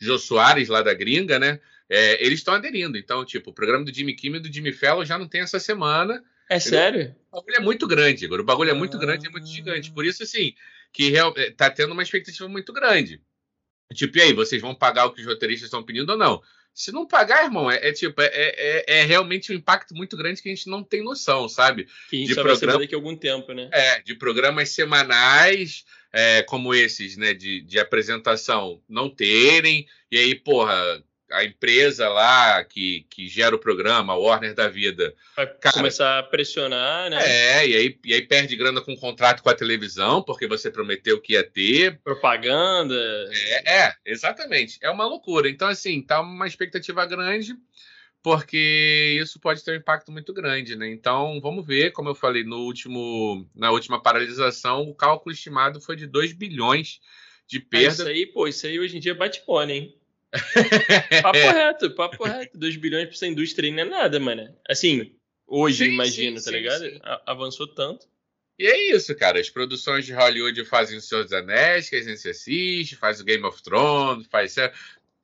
[0.00, 1.60] Jô Soares lá da gringa, né?
[1.86, 2.96] É, eles estão aderindo.
[2.96, 5.60] Então, tipo, o programa do Jimmy Kimmel e do Jimmy Fallon já não tem essa
[5.60, 6.24] semana.
[6.48, 7.14] É sério?
[7.30, 8.40] O bagulho é muito grande, agora.
[8.40, 9.00] O bagulho é muito ah.
[9.00, 9.92] grande, é muito gigante.
[9.92, 10.54] Por isso, assim,
[10.90, 13.20] que real, é, tá tendo uma expectativa muito grande.
[13.92, 16.42] Tipo, e aí, vocês vão pagar o que os roteiristas estão pedindo ou não?
[16.74, 20.42] Se não pagar, irmão, é, é tipo, é, é, é, realmente um impacto muito grande
[20.42, 21.86] que a gente não tem noção, sabe?
[22.10, 22.80] Que isso de programa...
[22.80, 23.70] daqui a algum tempo, né?
[23.72, 30.34] É, de programas semanais, é, como esses, né, de, de apresentação, não terem, e aí,
[30.34, 31.02] porra,
[31.34, 35.14] a empresa lá que, que gera o programa, a Warner da vida.
[35.36, 37.18] Vai cara, começar a pressionar, né?
[37.20, 40.70] É, e aí, e aí perde grana com o contrato com a televisão, porque você
[40.70, 42.00] prometeu que ia ter.
[42.02, 42.94] Propaganda.
[43.32, 44.78] É, é, exatamente.
[44.80, 45.48] É uma loucura.
[45.48, 47.54] Então, assim, tá uma expectativa grande,
[48.22, 50.88] porque isso pode ter um impacto muito grande, né?
[50.88, 55.96] Então, vamos ver, como eu falei, no último, na última paralisação, o cálculo estimado foi
[55.96, 57.00] de 2 bilhões
[57.46, 57.88] de perda.
[57.88, 60.03] isso aí, pô, isso aí hoje em dia bate pone, hein?
[61.22, 62.58] Papo reto, papo reto.
[62.58, 64.54] 2 bilhões pra essa indústria não é nada, mano.
[64.68, 65.14] Assim,
[65.46, 67.00] hoje, sim, imagino, sim, tá sim, ligado?
[67.26, 68.06] Avançou tanto.
[68.58, 69.40] E é isso, cara.
[69.40, 73.24] As produções de Hollywood fazem o Senhor dos Anéis, que a gente assiste, faz o
[73.24, 74.54] Game of Thrones, faz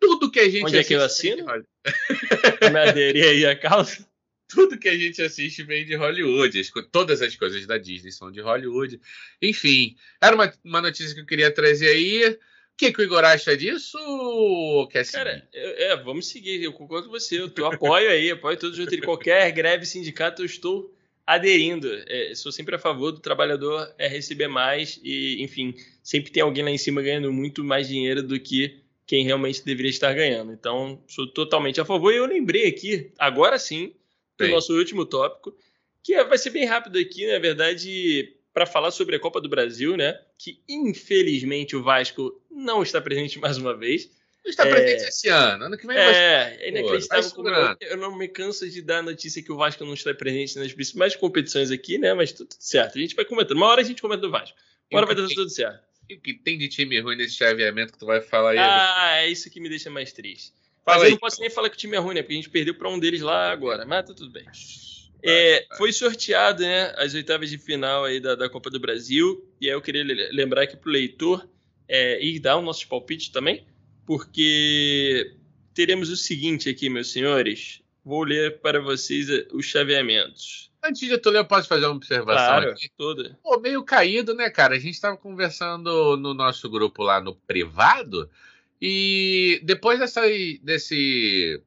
[0.00, 0.78] tudo que a gente Onde assiste.
[0.78, 1.46] Onde é que eu assino?
[2.72, 4.08] me aderir aí a causa?
[4.48, 6.60] Tudo que a gente assiste vem de Hollywood.
[6.90, 9.00] Todas as coisas da Disney são de Hollywood.
[9.40, 12.36] Enfim, era uma, uma notícia que eu queria trazer aí
[12.80, 13.98] que, que o Igor acha disso?
[14.90, 15.18] Quer seguir?
[15.18, 16.62] Cara, é, vamos seguir.
[16.62, 17.38] Eu concordo com você.
[17.38, 20.90] Eu, eu apoio aí, apoio todos os Qualquer greve, sindicato, eu estou
[21.26, 21.88] aderindo.
[22.06, 26.64] É, sou sempre a favor do trabalhador é receber mais e, enfim, sempre tem alguém
[26.64, 30.50] lá em cima ganhando muito mais dinheiro do que quem realmente deveria estar ganhando.
[30.50, 32.14] Então, sou totalmente a favor.
[32.14, 33.88] E eu lembrei aqui, agora sim,
[34.38, 34.54] do Bem.
[34.54, 35.54] nosso último tópico,
[36.02, 39.96] que vai ser bem rápido aqui, na verdade, para falar sobre a Copa do Brasil,
[39.96, 40.20] né?
[40.36, 44.10] Que infelizmente o Vasco não está presente mais uma vez.
[44.44, 44.70] Não está é...
[44.70, 45.64] presente esse ano.
[45.64, 49.02] Ano que vem É, é inacreditável como eu, eu, não me canso de dar a
[49.02, 52.12] notícia que o Vasco não está presente nas principais competições aqui, né?
[52.12, 52.98] Mas tudo certo.
[52.98, 53.56] A gente vai comentando.
[53.56, 54.58] Uma hora a gente comenta do Vasco.
[54.90, 55.80] Uma hora vai dar tudo certo.
[56.06, 58.58] E o que tem de time ruim nesse chaveamento que tu vai falar aí?
[58.58, 60.52] Ah, é isso que me deixa mais triste.
[60.84, 62.20] Fala Mas aí, eu não posso nem falar que o time é ruim, né?
[62.20, 63.86] Porque a gente perdeu para um deles lá agora.
[63.86, 64.44] Mas tá tudo bem.
[65.22, 69.44] É, foi sorteado né, as oitavas de final aí da, da Copa do Brasil.
[69.60, 71.48] E aí eu queria lembrar aqui para o leitor
[71.88, 73.66] é, ir dar o nosso palpite também,
[74.06, 75.34] porque
[75.74, 77.82] teremos o seguinte aqui, meus senhores.
[78.04, 80.70] Vou ler para vocês é, os chaveamentos.
[80.82, 82.88] Antes de tu ler, eu posso fazer uma observação claro, aqui?
[82.96, 83.38] toda.
[83.42, 84.76] Pô, meio caído, né, cara?
[84.76, 88.30] A gente estava conversando no nosso grupo lá no privado
[88.80, 90.22] e depois dessa,
[90.62, 91.62] desse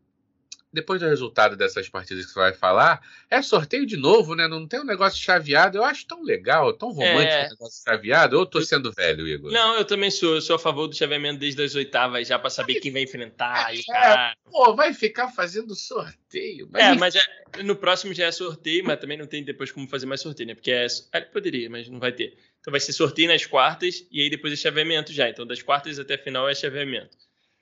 [0.73, 4.47] depois do resultado dessas partidas que você vai falar, é sorteio de novo, né?
[4.47, 5.77] Não tem um negócio chaveado.
[5.77, 7.45] Eu acho tão legal, tão romântico é...
[7.45, 8.35] o negócio chaveado.
[8.35, 9.51] Ou eu tô sendo velho, Igor?
[9.51, 10.35] Não, eu também sou.
[10.35, 13.71] Eu sou a favor do chaveamento desde as oitavas, já para saber quem vai enfrentar.
[13.71, 14.35] É, e, cara...
[14.51, 16.67] Pô, vai ficar fazendo sorteio.
[16.71, 19.87] Mas é, mas é, no próximo já é sorteio, mas também não tem depois como
[19.87, 20.55] fazer mais sorteio, né?
[20.55, 20.87] Porque é.
[21.13, 22.35] Ah, poderia, mas não vai ter.
[22.59, 25.29] Então vai ser sorteio nas quartas e aí depois é chaveamento já.
[25.29, 27.17] Então das quartas até a final é chaveamento.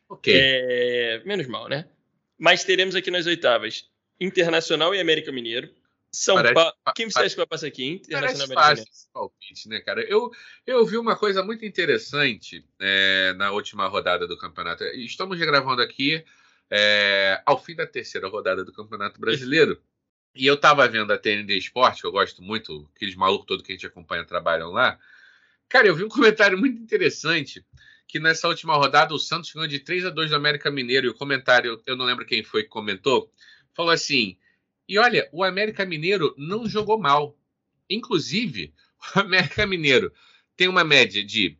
[0.07, 0.34] Ok.
[0.36, 1.22] É...
[1.26, 1.88] Menos mal, né?
[2.42, 3.88] Mas teremos aqui nas oitavas
[4.20, 5.70] Internacional e América Mineiro.
[6.12, 6.74] São Paulo.
[6.96, 8.02] Quem você acha que vai passar aqui?
[8.04, 8.92] Internacional e América Mineiro.
[9.14, 10.02] palpite, né, cara?
[10.02, 10.32] Eu,
[10.66, 14.84] eu vi uma coisa muito interessante é, na última rodada do campeonato.
[14.86, 16.26] Estamos gravando aqui
[16.72, 19.80] é, ao fim da terceira rodada do Campeonato Brasileiro.
[20.34, 23.72] E eu tava vendo a TND Esporte, que eu gosto muito, aqueles malucos todos que
[23.72, 24.98] a gente acompanha trabalham lá.
[25.70, 27.64] Cara, eu vi um comentário muito interessante
[28.12, 31.07] que nessa última rodada o Santos ganhou de 3 a 2 do América Mineiro.
[31.07, 33.32] E o comentário, eu não lembro quem foi que comentou,
[33.74, 34.38] falou assim:
[34.86, 37.38] e olha, o América Mineiro não jogou mal.
[37.89, 38.74] Inclusive,
[39.16, 40.12] o América Mineiro
[40.57, 41.57] tem uma média de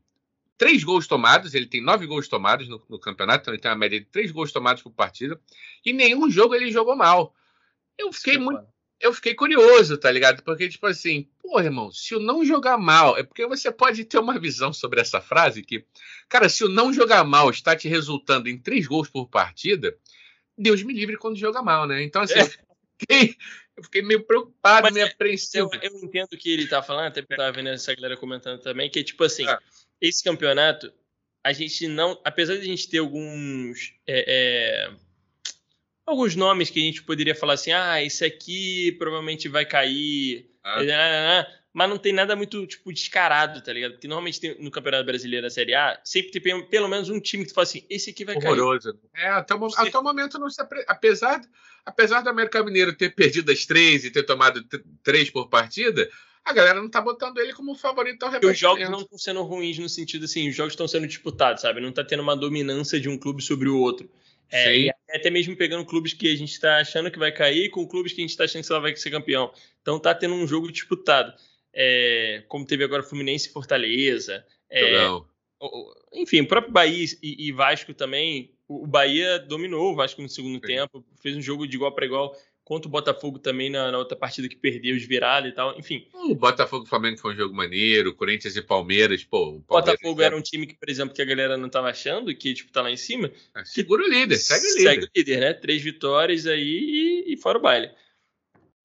[0.58, 3.78] três gols tomados, ele tem nove gols tomados no, no, campeonato, então ele tem uma
[3.78, 5.40] média de três gols tomados por partida,
[5.86, 7.34] e nenhum jogo ele jogou mal.
[7.98, 8.62] Eu fiquei muito
[9.02, 10.44] eu fiquei curioso, tá ligado?
[10.44, 14.20] Porque, tipo assim, pô, irmão, se o não jogar mal, é porque você pode ter
[14.20, 15.84] uma visão sobre essa frase que,
[16.30, 19.98] cara, se o não jogar mal está te resultando em três gols por partida,
[20.58, 22.04] Deus me livre quando joga mal, né?
[22.04, 22.42] Então, assim, é.
[22.42, 22.48] eu,
[23.00, 23.36] fiquei,
[23.76, 25.70] eu, fiquei, meio preocupado, Mas, meio apreensivo.
[25.82, 28.16] Eu, eu, entendo o que ele tá falando, até porque eu tava vendo essa galera
[28.16, 29.60] comentando também, que, tipo assim, ah.
[30.00, 30.94] esse campeonato,
[31.44, 33.94] a gente não, apesar de a gente ter alguns.
[34.06, 34.92] É, é,
[36.12, 41.48] alguns nomes que a gente poderia falar assim, ah, esse aqui provavelmente vai cair, ah.
[41.74, 43.94] mas não tem nada muito, tipo, descarado, tá ligado?
[43.94, 47.44] Porque normalmente tem, no Campeonato Brasileiro da Série A, sempre tem pelo menos um time
[47.44, 48.94] que tu fala assim, esse aqui vai Horroroso.
[49.14, 49.26] cair.
[49.26, 51.42] É, até o, até o momento não se apesar,
[51.86, 54.64] apesar do América Mineiro ter perdido as três e ter tomado
[55.04, 56.10] três por partida,
[56.44, 59.78] a galera não tá botando ele como favorito ao Os jogos não estão sendo ruins
[59.78, 61.80] no sentido assim, os jogos estão sendo disputados, sabe?
[61.80, 64.10] Não tá tendo uma dominância de um clube sobre o outro.
[64.52, 67.88] É, e até mesmo pegando clubes que a gente está achando que vai cair com
[67.88, 69.52] clubes que a gente está achando que ela vai ser campeão.
[69.82, 71.34] Então tá tendo um jogo disputado.
[71.74, 74.46] É, como teve agora Fluminense e Fortaleza.
[74.70, 75.08] É,
[76.14, 78.52] enfim, o próprio Bahia e, e Vasco também.
[78.68, 80.76] O, Bahia dominou o Vasco no segundo Sim.
[80.76, 84.16] tempo, fez um jogo de igual para igual Contra o Botafogo também na, na outra
[84.16, 85.78] partida que perdeu, os virados e tal.
[85.78, 86.08] Enfim.
[86.14, 89.56] O Botafogo e Flamengo foi um jogo maneiro, Corinthians e Palmeiras, pô.
[89.56, 92.34] O Palmeiras Botafogo era um time que, por exemplo, que a galera não tava achando,
[92.36, 93.32] que tipo, tá lá em cima.
[93.56, 94.84] É, segura o líder, segue o líder.
[94.84, 95.54] Segue o líder, né?
[95.54, 97.92] Três vitórias aí e, e fora o baile.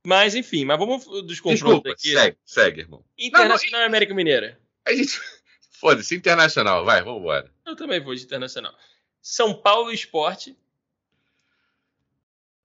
[0.07, 2.13] Mas, enfim, mas vamos dos confrontos aqui.
[2.13, 3.05] Segue, segue, irmão.
[3.19, 4.59] Internacional e América Mineira.
[4.87, 5.21] A gente.
[5.81, 7.53] Foda-se, internacional, vai, vamos embora.
[7.67, 8.73] Eu também vou de internacional.
[9.21, 10.57] São Paulo Esporte.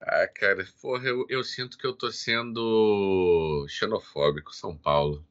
[0.02, 5.24] Ah, cara, porra, eu, eu sinto que eu tô sendo xenofóbico, São Paulo.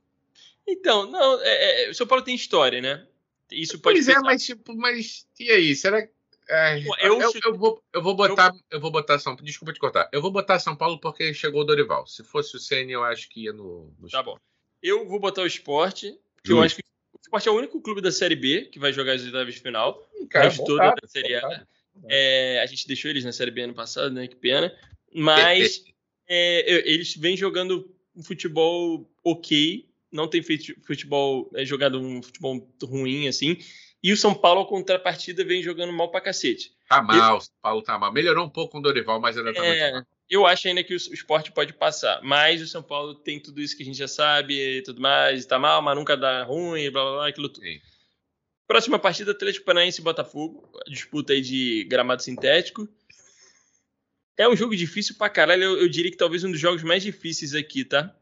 [0.67, 3.05] Então, não, é, é, o São Paulo tem história, né?
[3.51, 5.75] Isso pode Pois é, mas tipo, mas e aí?
[5.75, 6.13] Será que.
[6.49, 8.49] É, eu, eu, eu, vou, eu vou botar.
[8.49, 8.61] Eu...
[8.71, 10.09] eu vou botar São Desculpa te cortar.
[10.13, 12.07] Eu vou botar São Paulo porque chegou o Dorival.
[12.07, 13.93] Se fosse o Ceni, eu acho que ia no.
[13.99, 14.37] no tá bom.
[14.83, 18.01] Eu vou botar o esporte, que eu acho que o esporte é o único clube
[18.01, 20.09] da Série B que vai jogar as oitavas de final.
[20.29, 21.67] Cara, o toda da Série A.
[22.09, 24.27] É, a gente deixou eles na Série B ano passado, né?
[24.27, 24.75] Que pena.
[25.15, 25.85] Mas
[26.29, 29.89] é, eles vêm jogando um futebol ok.
[30.13, 33.59] Não tem feito futebol, é, jogado um futebol ruim, assim.
[34.03, 36.73] E o São Paulo, a contrapartida, vem jogando mal pra cacete.
[36.89, 38.13] Tá mal, o São Paulo tá mal.
[38.13, 40.07] Melhorou um pouco com o Dorival, mas ainda tá é, muito mal.
[40.29, 42.21] Eu acho ainda que o esporte pode passar.
[42.23, 45.45] Mas o São Paulo tem tudo isso que a gente já sabe e tudo mais.
[45.45, 47.65] Tá mal, mas nunca dá ruim, blá blá blá, aquilo tudo.
[47.65, 47.81] Sim.
[48.71, 50.63] Próxima partida, Atlético Paranaense e Botafogo.
[50.87, 52.89] Disputa aí de gramado sintético.
[54.37, 55.65] É um jogo difícil pra caralho.
[55.65, 58.15] Eu, eu diria que talvez um dos jogos mais difíceis aqui, tá?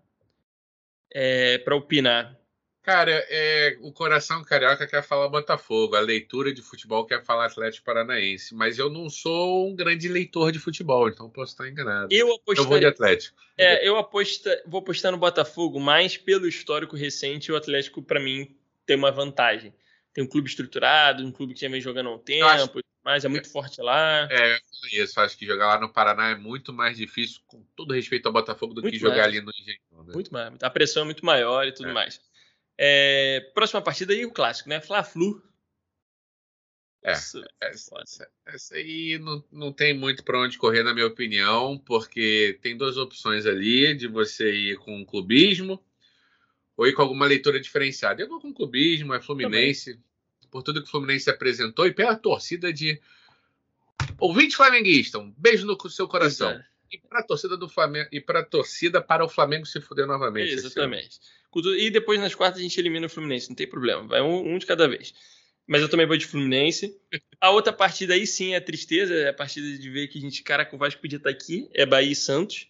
[1.13, 2.35] É, pra opinar.
[2.83, 7.85] Cara, é, o coração carioca quer falar Botafogo, a leitura de futebol quer falar Atlético
[7.85, 12.09] Paranaense, mas eu não sou um grande leitor de futebol, então posso estar enganado.
[12.11, 13.37] Eu, apostaria, eu vou de Atlético.
[13.59, 18.57] É, eu aposta, vou apostar no Botafogo, mas pelo histórico recente, o Atlético, para mim,
[18.87, 19.75] tem uma vantagem
[20.19, 22.73] tem um clube estruturado, um clube que já vem jogando há um tempo, acho,
[23.05, 24.29] mas é muito é, forte lá.
[24.29, 24.59] É,
[24.93, 25.21] isso.
[25.21, 28.75] Acho que jogar lá no Paraná é muito mais difícil, com todo respeito ao Botafogo,
[28.75, 29.27] do muito que jogar mais.
[29.29, 30.05] ali no Engenhão.
[30.05, 30.15] Né?
[30.15, 30.53] Muito mais.
[30.61, 31.93] A pressão é muito maior e tudo é.
[31.93, 32.21] mais.
[32.77, 34.81] É, próxima partida aí, o clássico, né?
[34.81, 35.41] Fla-Flu.
[37.05, 37.49] É, essa,
[38.45, 42.97] essa, aí não, não tem muito para onde correr, na minha opinião, porque tem duas
[42.97, 45.81] opções ali de você ir com clubismo
[46.77, 48.21] ou ir com alguma leitura diferenciada.
[48.21, 49.93] Eu vou com clubismo, é Fluminense.
[49.93, 50.08] Também
[50.51, 53.01] por tudo que o Fluminense apresentou e pela torcida de
[54.19, 55.19] ouvinte flamenguista.
[55.19, 56.51] Um beijo no seu coração.
[56.51, 56.65] É.
[56.91, 60.07] E para a torcida do Flamengo e para a torcida para o Flamengo se fuder
[60.07, 60.53] novamente.
[60.53, 61.21] Exatamente.
[61.77, 64.07] E depois nas quartas a gente elimina o Fluminense, não tem problema.
[64.07, 65.15] Vai um, um de cada vez.
[65.67, 66.99] Mas eu também vou de Fluminense.
[67.41, 70.43] A outra partida aí sim é tristeza, é a partida de ver que a gente,
[70.43, 72.69] cara, com o Vasco podia estar aqui, é Bahia e Santos.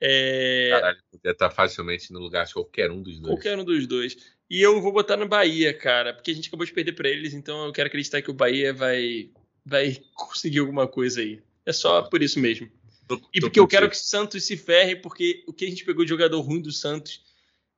[0.00, 0.70] É...
[0.70, 3.34] Caralho, podia estar facilmente no lugar de qualquer um dos dois.
[3.34, 4.16] Qualquer um dos dois.
[4.48, 7.34] E eu vou botar no Bahia, cara, porque a gente acabou de perder para eles,
[7.34, 9.30] então eu quero acreditar que o Bahia vai,
[9.64, 11.42] vai conseguir alguma coisa aí.
[11.64, 12.70] É só por isso mesmo.
[13.08, 15.84] Tô, e porque eu quero que o Santos se ferre, porque o que a gente
[15.84, 17.24] pegou de jogador ruim do Santos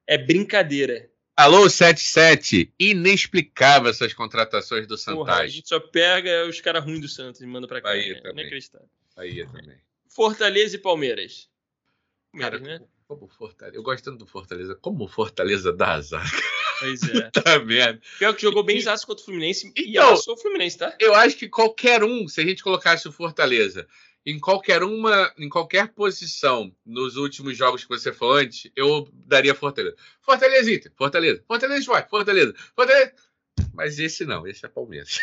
[0.07, 1.11] é brincadeira.
[1.35, 2.75] Alô, 77.
[2.79, 5.29] Inexplicável essas contratações do Santos.
[5.29, 7.91] A gente só pega os caras ruins do Santos e manda pra cá.
[7.91, 8.41] Bahia é também.
[8.41, 8.89] Inacreditável.
[9.17, 9.77] Bahia também.
[10.09, 11.49] Fortaleza e Palmeiras.
[12.37, 12.81] Cara, né?
[13.09, 13.77] como Fortaleza.
[13.77, 14.75] Eu gosto tanto do Fortaleza.
[14.75, 16.31] Como Fortaleza dá azar.
[16.79, 17.31] Pois é.
[17.31, 18.01] tá merda.
[18.19, 20.95] Pior que jogou bem zaço contra o Fluminense então, e amassou o Fluminense, tá?
[20.99, 23.87] Eu acho que qualquer um, se a gente colocasse o Fortaleza
[24.27, 29.55] em qualquer uma, em qualquer posição nos últimos jogos que você falou antes, eu daria
[29.55, 29.97] Fortaleza.
[30.21, 33.13] Fortaleza Inter, Fortaleza, Fortaleza Sport, Fortaleza, Fortaleza.
[33.73, 35.19] Mas esse não, esse é Palmeiras.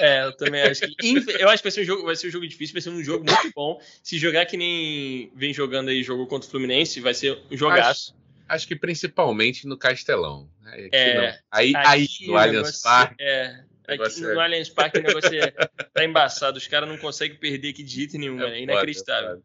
[0.00, 1.16] É, eu também acho que.
[1.38, 3.04] Eu acho que vai ser, um jogo, vai ser um jogo difícil, vai ser um
[3.04, 3.78] jogo muito bom.
[4.02, 8.14] Se jogar que nem vem jogando aí, jogo contra o Fluminense, vai ser um jogaço.
[8.14, 8.20] Acho,
[8.50, 10.50] acho que principalmente no Castelão.
[10.66, 13.22] Aqui é, aí, aí no Allianz Parque.
[13.22, 14.44] É, aqui no é...
[14.44, 15.50] Allianz Parque o negócio é,
[15.92, 16.58] tá embaçado.
[16.58, 19.42] Os caras não conseguem perder aqui de jeito nenhum, é, é inacreditável.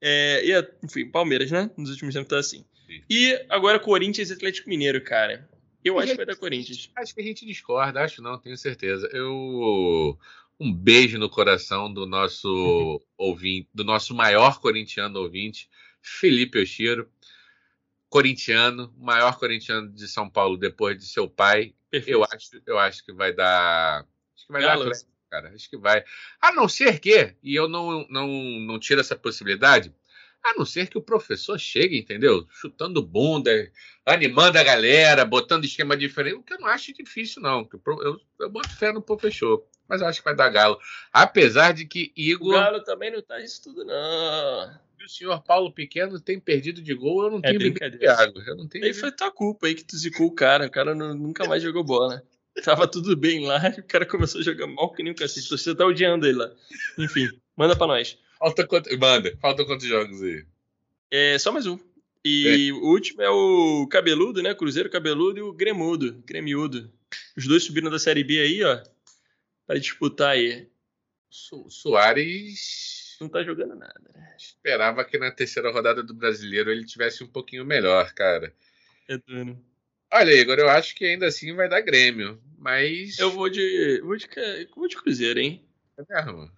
[0.00, 1.70] É, e, enfim, Palmeiras, né?
[1.76, 2.64] Nos últimos tempos tá assim.
[2.86, 3.02] Sim.
[3.10, 5.48] E agora Corinthians e Atlético Mineiro, cara.
[5.84, 6.90] Eu acho que vai dar Corinthians.
[6.96, 9.08] Acho que a gente discorda, acho não, tenho certeza.
[9.12, 10.18] Eu
[10.58, 15.68] um beijo no coração do nosso ouvinte, do nosso maior corintiano ouvinte,
[16.00, 17.08] Felipe Oshiro,
[18.16, 21.74] corintiano, maior corintiano de São Paulo depois de seu pai.
[21.92, 24.84] Eu acho, eu acho que vai dar, acho que vai Galo.
[24.88, 24.96] dar
[25.30, 25.52] cara.
[25.54, 26.02] Acho que vai.
[26.40, 29.94] A não ser que, e eu não não não tiro essa possibilidade,
[30.42, 32.46] a não ser que o professor chegue, entendeu?
[32.50, 33.50] Chutando bunda,
[34.06, 37.68] animando a galera, botando esquema diferente, o que eu não acho difícil, não.
[37.70, 40.80] Eu, eu, eu boto fé no professor, mas eu acho que vai dar Galo.
[41.12, 42.48] Apesar de que Igor.
[42.48, 44.85] O Galo também não tá isso tudo, não.
[45.06, 48.32] O senhor Paulo Pequeno tem perdido de gol, eu não é tenho brincadeira.
[48.46, 50.66] Eu não tenho aí foi tua culpa aí que tu zicou o cara.
[50.66, 52.22] O cara não, nunca mais jogou bola.
[52.64, 55.48] Tava tudo bem lá, o cara começou a jogar mal que nem o cacete.
[55.48, 56.52] Você tá odiando ele lá.
[56.98, 58.18] Enfim, manda pra nós.
[58.38, 58.98] Falta quanto...
[58.98, 60.44] Manda, falta quantos jogos aí?
[61.10, 61.78] É só mais um.
[62.24, 62.72] E é.
[62.72, 64.54] o último é o Cabeludo, né?
[64.54, 66.90] Cruzeiro Cabeludo e o Gremudo, Gremiudo.
[67.36, 68.82] Os dois subiram da Série B aí, ó.
[69.66, 70.66] Pra disputar aí.
[71.30, 73.05] Su Soares.
[73.20, 74.34] Não tá jogando nada, né?
[74.38, 78.52] Esperava que na terceira rodada do brasileiro ele tivesse um pouquinho melhor, cara.
[79.08, 79.18] É.
[80.12, 83.18] Olha, Igor, eu acho que ainda assim vai dar Grêmio, mas.
[83.18, 84.00] Eu vou de.
[84.02, 84.28] Vou de,
[84.74, 85.64] vou de Cruzeiro, hein?
[85.98, 86.50] É mesmo?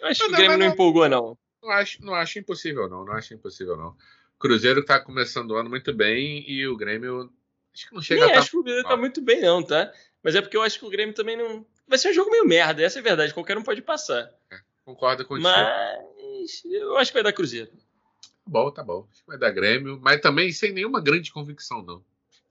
[0.00, 1.38] Eu acho que o Grêmio não, não, empolgou, não.
[1.62, 3.04] Não acho, não acho impossível, não.
[3.04, 3.96] Não acho impossível, não.
[4.38, 7.32] Cruzeiro tá começando o ano muito bem e o Grêmio.
[7.72, 8.34] Acho que não chega Nem a.
[8.34, 9.92] Tá acho que o Cruzeiro tá muito bem, não, tá?
[10.22, 11.64] Mas é porque eu acho que o Grêmio também não.
[11.86, 13.34] Vai ser um jogo meio merda, essa é a verdade.
[13.34, 14.32] Qualquer um pode passar.
[14.50, 17.70] É, concordo com Mas eu acho que vai dar Cruzeiro.
[17.70, 19.06] Tá bom, tá bom.
[19.10, 22.04] Acho que vai dar Grêmio, mas também sem nenhuma grande convicção, não.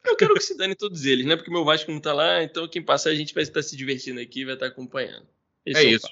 [0.04, 1.36] Eu quero que se dane todos eles, né?
[1.36, 4.20] Porque meu Vasco não tá lá, então quem passar a gente vai estar se divertindo
[4.20, 5.28] aqui, vai estar acompanhando.
[5.66, 6.08] Esse é, é isso.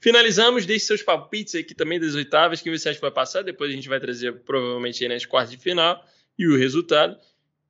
[0.00, 3.70] Finalizamos, deixe seus palpites aqui também das oitavas, quem você acha que vai passar, depois
[3.70, 6.02] a gente vai trazer provavelmente aí nas quartas de final
[6.38, 7.18] e o resultado.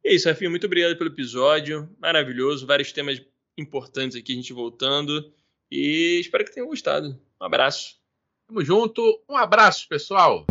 [0.05, 3.21] E é isso, Rafinha, muito obrigado pelo episódio, maravilhoso, vários temas
[3.57, 5.33] importantes aqui, a gente voltando,
[5.71, 7.19] e espero que tenham gostado.
[7.41, 7.97] Um abraço.
[8.47, 10.47] Tamo junto, um abraço, pessoal!